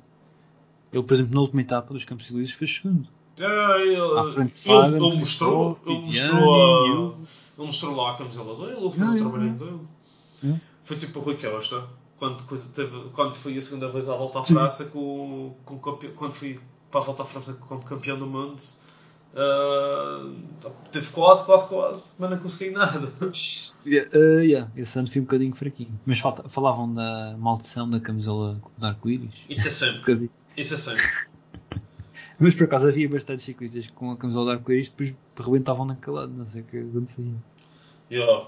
[0.93, 3.07] ele, por exemplo, na última etapa dos Campos Elíseos fez segundo.
[3.39, 7.17] É, ele, À frente de ele- Sagan, ele mostrou, ele mostrou, a- eu.
[7.57, 9.57] ele mostrou lá a camisola dele, ele Yeah, o trabalhinho
[10.41, 10.59] dele.
[10.83, 11.87] Foi tipo o Rui Costa,
[12.19, 14.43] quando, quando, teve, quando foi a segunda vez à volta à.
[14.43, 16.59] França, com, com, quando fui
[16.91, 18.61] para a volta à França como campeão do mundo,
[19.35, 20.31] ah,
[20.91, 23.11] teve quase, quase, quase, mas não consegui nada.
[23.85, 25.97] Yeah, uh, yeah, esse ano foi um bocadinho fraquinho.
[26.05, 29.45] Mas falta- falavam da maldição da camisola de arco-íris.
[29.49, 31.01] Isso é sempre, isso é sempre.
[32.37, 36.31] Mas por acaso havia bastantes ciclistas com a camisola de arco-íris depois rebentavam na calada,
[36.35, 37.33] não sei o que acontecia.
[38.11, 38.47] Yeah.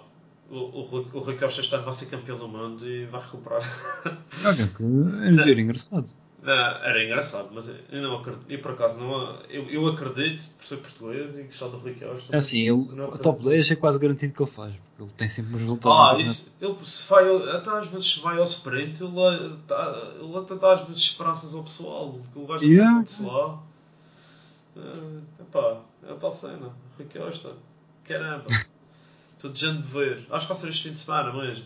[0.51, 3.61] O, o, Rui- o este ano vai ser campeão do mundo e vai recuperar.
[4.43, 4.83] Olha, que
[5.39, 6.09] era era engraçado.
[6.43, 8.43] Não, era engraçado, mas eu não acredito.
[8.49, 9.39] Eu por acaso não.
[9.47, 12.35] Eu, eu acredito por ser português e gostar do Rui Costa.
[12.35, 12.71] É assim, ele,
[13.01, 16.17] o top 10 é quase garantido que ele faz, porque ele tem sempre uns resultados.
[16.17, 20.55] Ah, isso, ele se vai, até às vezes vai ao sprint, ele, tá- ele até
[20.55, 23.03] dá às vezes esperanças ao pessoal, que ele vai yeah.
[23.21, 23.63] lá.
[24.75, 27.53] Uh, epá, é a tal cena, Rui Costa,
[28.03, 28.47] caramba,
[29.41, 30.27] estou de gente de ver.
[30.29, 31.65] Acho que vai ser este fim de semana mesmo.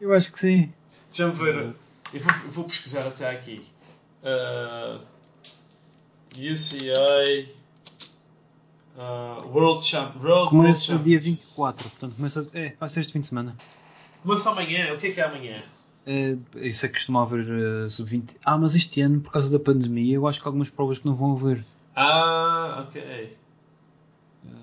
[0.00, 0.70] Eu acho que sim.
[1.08, 1.74] Deixa-me ver,
[2.12, 3.62] eu vou, eu vou pesquisar até aqui.
[4.22, 4.98] Uh,
[6.34, 7.48] UCI
[8.96, 11.56] uh, World Champ World Começa World dia Championships.
[11.56, 12.50] 24, portanto começa.
[12.54, 13.56] É, vai ser este fim de semana.
[14.22, 15.62] Começa amanhã, o que é que é amanhã?
[16.06, 18.36] É, isso é que costuma haver eh, sub-20.
[18.44, 21.06] Ah, mas este ano, por causa da pandemia, eu acho que há algumas provas que
[21.06, 21.64] não vão haver.
[21.94, 23.36] Ah, ok.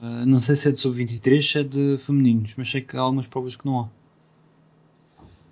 [0.02, 3.02] Eh, não sei se é de sub-23, se é de femininos, mas sei que há
[3.02, 3.88] algumas provas que não há.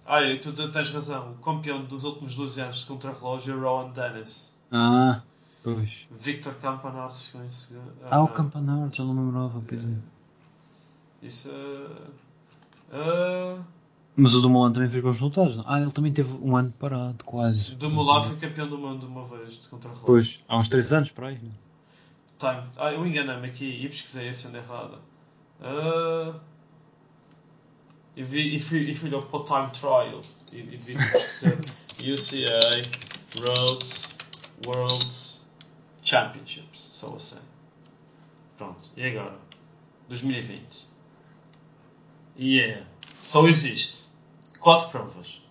[0.06, 1.32] Ah, e tu tens razão.
[1.34, 4.56] O campeão dos últimos 12 anos de contrarrelógio é Rowan Dennis.
[4.72, 5.22] Ah,
[5.64, 6.08] pois.
[6.20, 7.92] Victor Campanaro chegou em segundo.
[8.10, 9.90] Ah, o Campanaro, já não me lembrava, pois é.
[11.22, 11.88] Isso é.
[12.94, 13.62] ah,
[14.16, 15.58] Mas o do Mulan também fez bons resultados.
[15.58, 15.66] não?
[15.68, 17.76] Ah, ele também teve um ano parado, quase.
[17.76, 20.06] do Mulan foi campeão do mundo uma vez de contrarrelógio.
[20.06, 21.36] Pois, há uns 3 anos para aí.
[21.36, 21.50] né?
[22.40, 22.64] Time.
[22.78, 25.00] Ah, eu enganei-me aqui e pesquisei a cena errada.
[25.62, 26.40] Ah,
[28.16, 30.22] e, vi, e, fui, e fui logo para o Time Trial.
[30.52, 31.58] E, e devia pesquisar
[32.00, 33.86] UCA Road
[34.66, 35.40] World
[36.04, 36.80] Championships.
[36.80, 37.40] Só assim.
[38.58, 38.90] Pronto.
[38.96, 39.38] E agora?
[40.10, 40.88] 2020.
[42.36, 42.84] E é.
[43.20, 44.10] Só existe
[44.60, 45.42] 4 provas.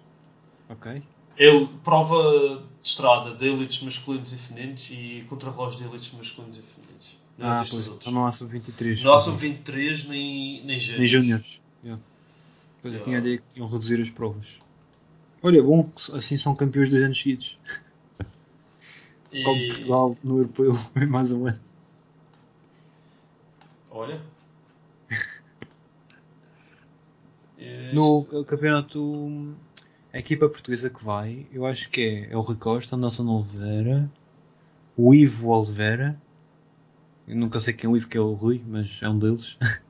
[0.69, 1.03] Ok.
[1.37, 7.19] Ele, prova estrada de elites masculinos e femininos e contrarrelógio de elites masculinos e femininos.
[7.37, 7.97] Não Ah, pois, outros.
[8.07, 9.03] então não há sub-23.
[9.03, 10.99] Não são 23 nem, nem júniores.
[10.99, 11.61] Nem júniores.
[11.85, 12.03] Yeah.
[12.81, 14.59] Pois eu tinha a ideia que tinham reduzir as provas.
[15.43, 17.59] Olha, bom, assim são campeões dois anos seguidos.
[19.33, 21.61] E- Como Portugal no europeu é mais um ano.
[23.91, 24.21] Olha.
[27.59, 29.55] Este- No campeonato,
[30.17, 33.29] a equipa portuguesa que vai, eu acho que é, é o Rui Costa, o Nelson
[33.29, 34.11] Oliveira,
[34.97, 36.15] o Ivo Oliveira,
[37.29, 39.57] eu nunca sei quem é o Ivo, que é o Rui, mas é um deles.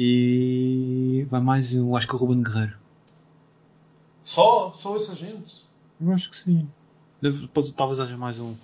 [0.00, 2.78] E vai mais, eu acho que é o Ruben Guerreiro.
[4.22, 5.64] Só, só essa gente.
[6.00, 6.70] Eu acho que sim.
[7.20, 8.54] Deve, pode, talvez haja mais um.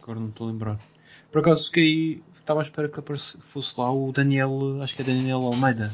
[0.00, 0.80] Agora não estou a lembrar.
[1.32, 2.22] Por acaso fiquei.
[2.32, 4.80] Estava à espera que fosse lá o Daniel.
[4.80, 5.92] Acho que é Daniel Almeida.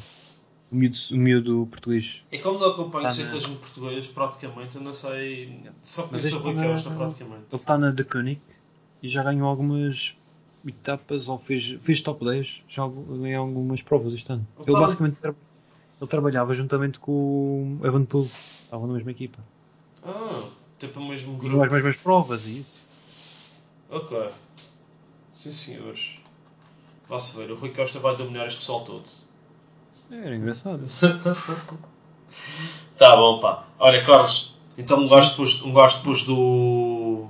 [0.72, 2.24] O miúdo, o miúdo português.
[2.32, 5.60] E como não acompanho Tá na- ciclismo português, praticamente, eu não sei.
[5.82, 7.42] Só conheço o Rui na- Costa, praticamente.
[7.50, 8.40] Ele está na De Koenig
[9.02, 10.16] e já ganhou algumas
[10.66, 14.46] etapas ou fez, fez top 10 já em algumas provas este ano.
[14.60, 15.34] Ele Ele basicamente tra-
[16.00, 18.30] ele trabalhava juntamente com o Evan Poole.
[18.64, 19.40] Estavam na mesma equipa.
[20.02, 20.48] Ah,
[20.78, 21.62] tipo o mesmo E grupo.
[21.64, 22.82] as mesmas provas e isso.
[23.90, 24.30] Ok.
[25.34, 26.16] Sim, senhores.
[27.08, 29.04] Vá-se ver, o Rui Costa vai dominar este pessoal todo.
[30.12, 30.84] Era engraçado.
[32.98, 33.66] Tá bom, pá.
[33.78, 37.26] Olha, Carlos, então um gajo depois, um gajo depois do.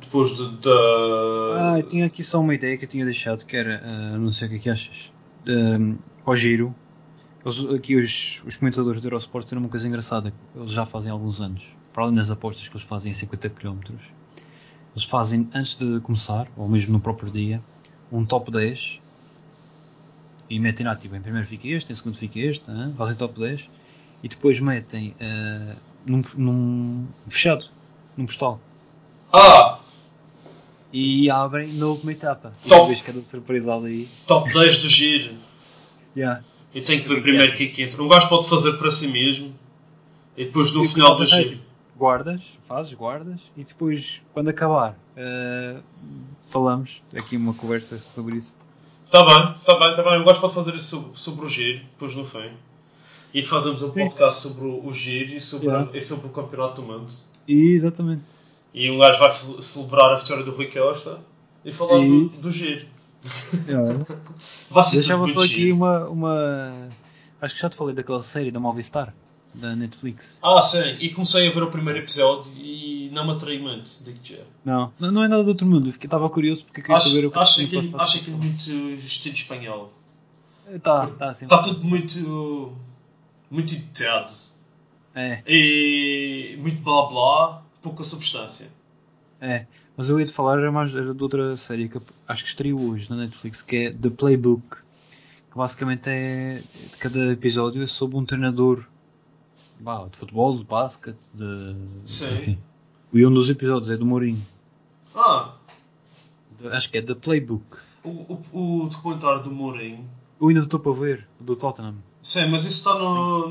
[0.00, 0.70] Depois de, da.
[1.56, 4.30] Ah, eu tinha aqui só uma ideia que eu tinha deixado, que era, ah, não
[4.30, 5.12] sei o que é que achas,
[5.46, 6.74] um, ao giro,
[7.44, 11.14] eles, aqui os, os comentadores do Eurosport têm uma coisa engraçada, eles já fazem há
[11.14, 13.78] alguns anos, para além das apostas que eles fazem em 50 km,
[14.94, 17.62] eles fazem antes de começar, ou mesmo no próprio dia,
[18.12, 19.00] um top 10
[20.50, 22.64] e metem lá, tipo, em primeiro fica este, em segundo fica este,
[22.96, 23.68] fazem top 10
[24.22, 25.76] e depois metem ah,
[26.06, 27.66] num, num fechado,
[28.16, 28.60] num postal
[29.32, 29.78] Ah!
[30.92, 32.52] e abrem na última etapa.
[32.64, 32.80] E Top.
[32.80, 34.08] depois cada surpresa ali.
[34.26, 35.34] Top 10 do giro.
[36.16, 36.42] Yeah.
[36.74, 37.58] Eu tenho que ver que primeiro o achas?
[37.58, 38.02] que é que entra.
[38.02, 39.54] Um gajo pode fazer para si mesmo
[40.36, 41.60] e depois no E final do depois, giro.
[41.96, 45.76] Guardas, fazes, guardas e depois, quando acabar, eh,
[46.42, 48.60] falamos aqui uma conversa sobre isso.
[49.08, 50.20] Está bem, está bem, está bem.
[50.20, 52.50] Um gajo pode fazer isso sobre, sobre o giro, depois no fim.
[53.32, 54.04] E fazemos um Sim.
[54.08, 55.90] podcast sobre o, giro e sobre, Yeah.
[55.94, 57.12] e sobre o campeonato do mundo.
[57.46, 58.22] E, exatamente.
[58.74, 61.18] E um gajo vai ce- celebrar a vitória do Rui Costa
[61.64, 62.86] e falar do, do giro.
[63.66, 64.04] Yeah.
[64.70, 66.72] Vai ser tudo Deixava só aqui uma, uma.
[67.40, 69.12] Acho que já te falei daquela série da Movistar,
[69.54, 70.38] da Netflix.
[70.42, 70.96] Ah, sim.
[71.00, 74.40] E comecei a ver o primeiro episódio e não me muito, digo-te.
[74.64, 75.88] Não, não, é nada do outro mundo.
[75.88, 78.00] Eu fiquei- Estava curioso porque queria Acho, saber o que acho, tinha aquilo, passado.
[78.00, 78.70] acho aquilo muito
[79.04, 79.92] estilo espanhol.
[80.82, 81.44] Tá, tá assim.
[81.46, 82.72] Está tudo muito.
[83.50, 84.32] muito editado.
[85.14, 88.70] É, E muito blá blá, pouca substância.
[89.40, 89.66] é.
[89.96, 91.98] Mas eu ia te falar era mais era de outra série que
[92.28, 94.76] acho que estreou hoje na Netflix, que é The Playbook.
[95.50, 96.62] Que basicamente é.
[97.00, 98.86] Cada episódio é sobre um treinador
[99.80, 101.74] bah, de futebol, de basquete, de.
[102.04, 102.36] Sim.
[102.36, 102.58] Enfim.
[103.12, 104.44] E um dos episódios é do Mourinho.
[105.14, 105.52] Ah,
[106.72, 107.64] Acho que é The Playbook.
[108.04, 108.10] o,
[108.52, 110.08] o, o documentário do Mourinho.
[110.40, 111.96] Eu ainda estou para ver, do Tottenham.
[112.22, 113.48] Sim, mas isso está no.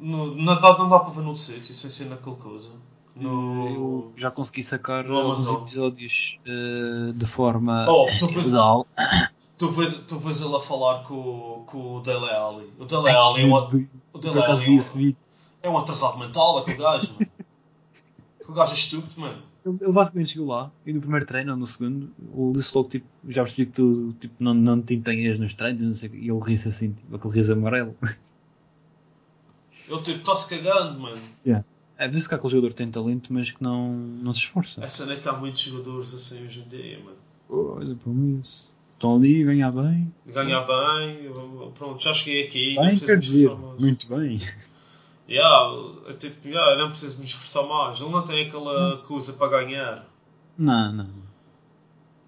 [0.00, 2.70] no não, dá, não dá para ver no sítio, sem ser naquele coisa.
[3.14, 3.68] No.
[3.68, 8.86] Eu já consegui sacar alguns episódios eh, de forma Oh, tu vês, legal.
[9.56, 12.68] tu, vês, tu vês ele a falar com, com o Dele Alli.
[12.78, 15.16] O Dele Alli é um, o Dele Alli
[15.62, 17.14] é um, atrasado mental, aquele gajo.
[18.54, 19.42] Aquele gajo é estúpido, mano.
[19.66, 22.88] Ele, ele basicamente chegou lá e no primeiro treino ou no segundo, ele disse logo
[22.88, 26.10] tipo, já percebi que tu tipo, não, não te empenhas nos treinos e não sei.
[26.14, 27.96] E ele ri-se assim, tipo, aquele riso amarelo.
[29.86, 31.20] Ele tipo, está-se cagando, mano.
[31.98, 34.82] É vezes que aquele jogador tem talento, mas que não, não se esforça.
[34.82, 37.18] A cena é que há muitos jogadores assim hoje em dia, mano.
[37.50, 38.72] Olha para isso.
[38.94, 40.10] Estão ali, ganhar bem.
[40.26, 41.30] Ganhar bem,
[41.74, 42.76] pronto, já cheguei aqui.
[42.76, 44.38] Bem, quer dizer, muito bem.
[45.28, 45.72] Yeah,
[46.06, 48.00] eu, tipo, yeah, eu não preciso me esforçar mais.
[48.00, 50.06] Ele não tem aquela coisa para ganhar.
[50.58, 51.10] Não, não.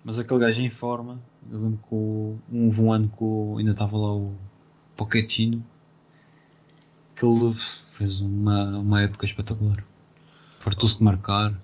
[0.04, 1.20] Mas aquele gajo em forma,
[1.50, 4.34] eu lembro que o- houve um ano que o- ainda estava lá o
[4.96, 5.62] Pochettino,
[7.14, 9.84] que ele fez uma, uma época espetacular.
[10.58, 11.54] Fartou-se de marcar.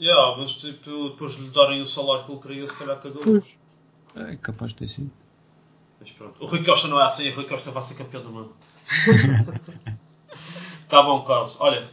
[0.00, 3.22] Yeah, mas tipo, depois de lhe darem o salário que ele queria, se calhar cagou.
[3.22, 3.60] Pois.
[4.14, 5.10] É capaz de ter sido.
[6.00, 6.42] Mas pronto.
[6.42, 8.52] O Rui Costa não é assim, o Rui Costa vai ser campeão do mundo.
[10.88, 11.56] tá bom, Carlos.
[11.60, 11.86] Olha,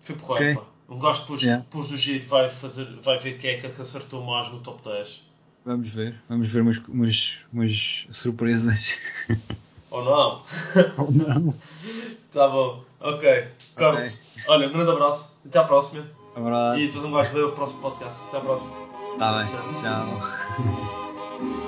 [0.00, 0.64] fui porreiro, Ok.
[0.64, 0.68] pá.
[0.94, 1.62] Um gajo depois, Yeah.
[1.62, 5.22] depois do giro vai, fazer, vai ver quem é que acertou mais no top 10.
[5.66, 6.14] Vamos ver.
[6.30, 8.98] Vamos ver umas, umas, umas surpresas.
[9.90, 10.42] Ou não?
[10.96, 11.54] Ou não.
[12.32, 12.82] Tá bom.
[13.00, 13.48] Ok.
[13.76, 15.36] Carlos, olha, um grande abraço.
[15.44, 16.06] Até à próxima.
[16.34, 16.80] E Abraço.
[16.86, 18.24] depois um gajo vê o próximo podcast.
[18.24, 18.72] Até à próxima.
[19.18, 19.46] Tá bem.
[19.74, 20.20] Tchau.
[20.20, 21.67] Tchau.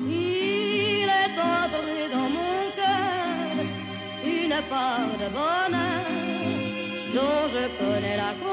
[0.00, 3.64] Il est entré dans mon cœur
[4.24, 6.06] une part de bonheur
[7.14, 8.51] dont je connais la cause.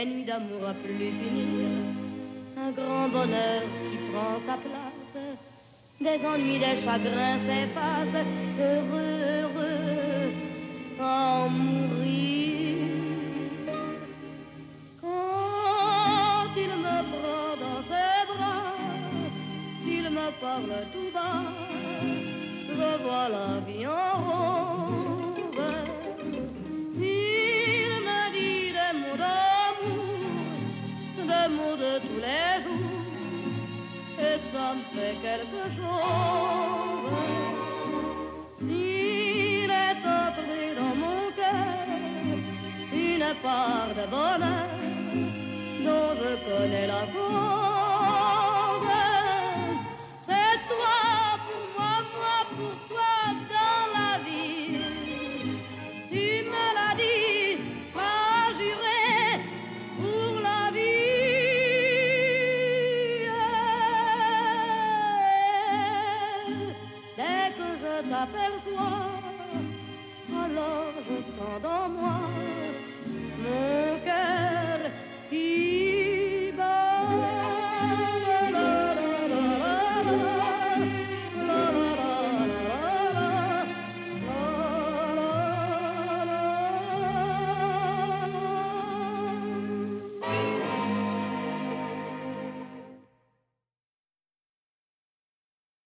[0.00, 1.68] Des nuits d'amour à plus finir,
[2.56, 5.36] un grand bonheur qui prend sa place,
[6.00, 8.24] des ennuis, des chagrins s'effacent,
[8.58, 9.09] heureux,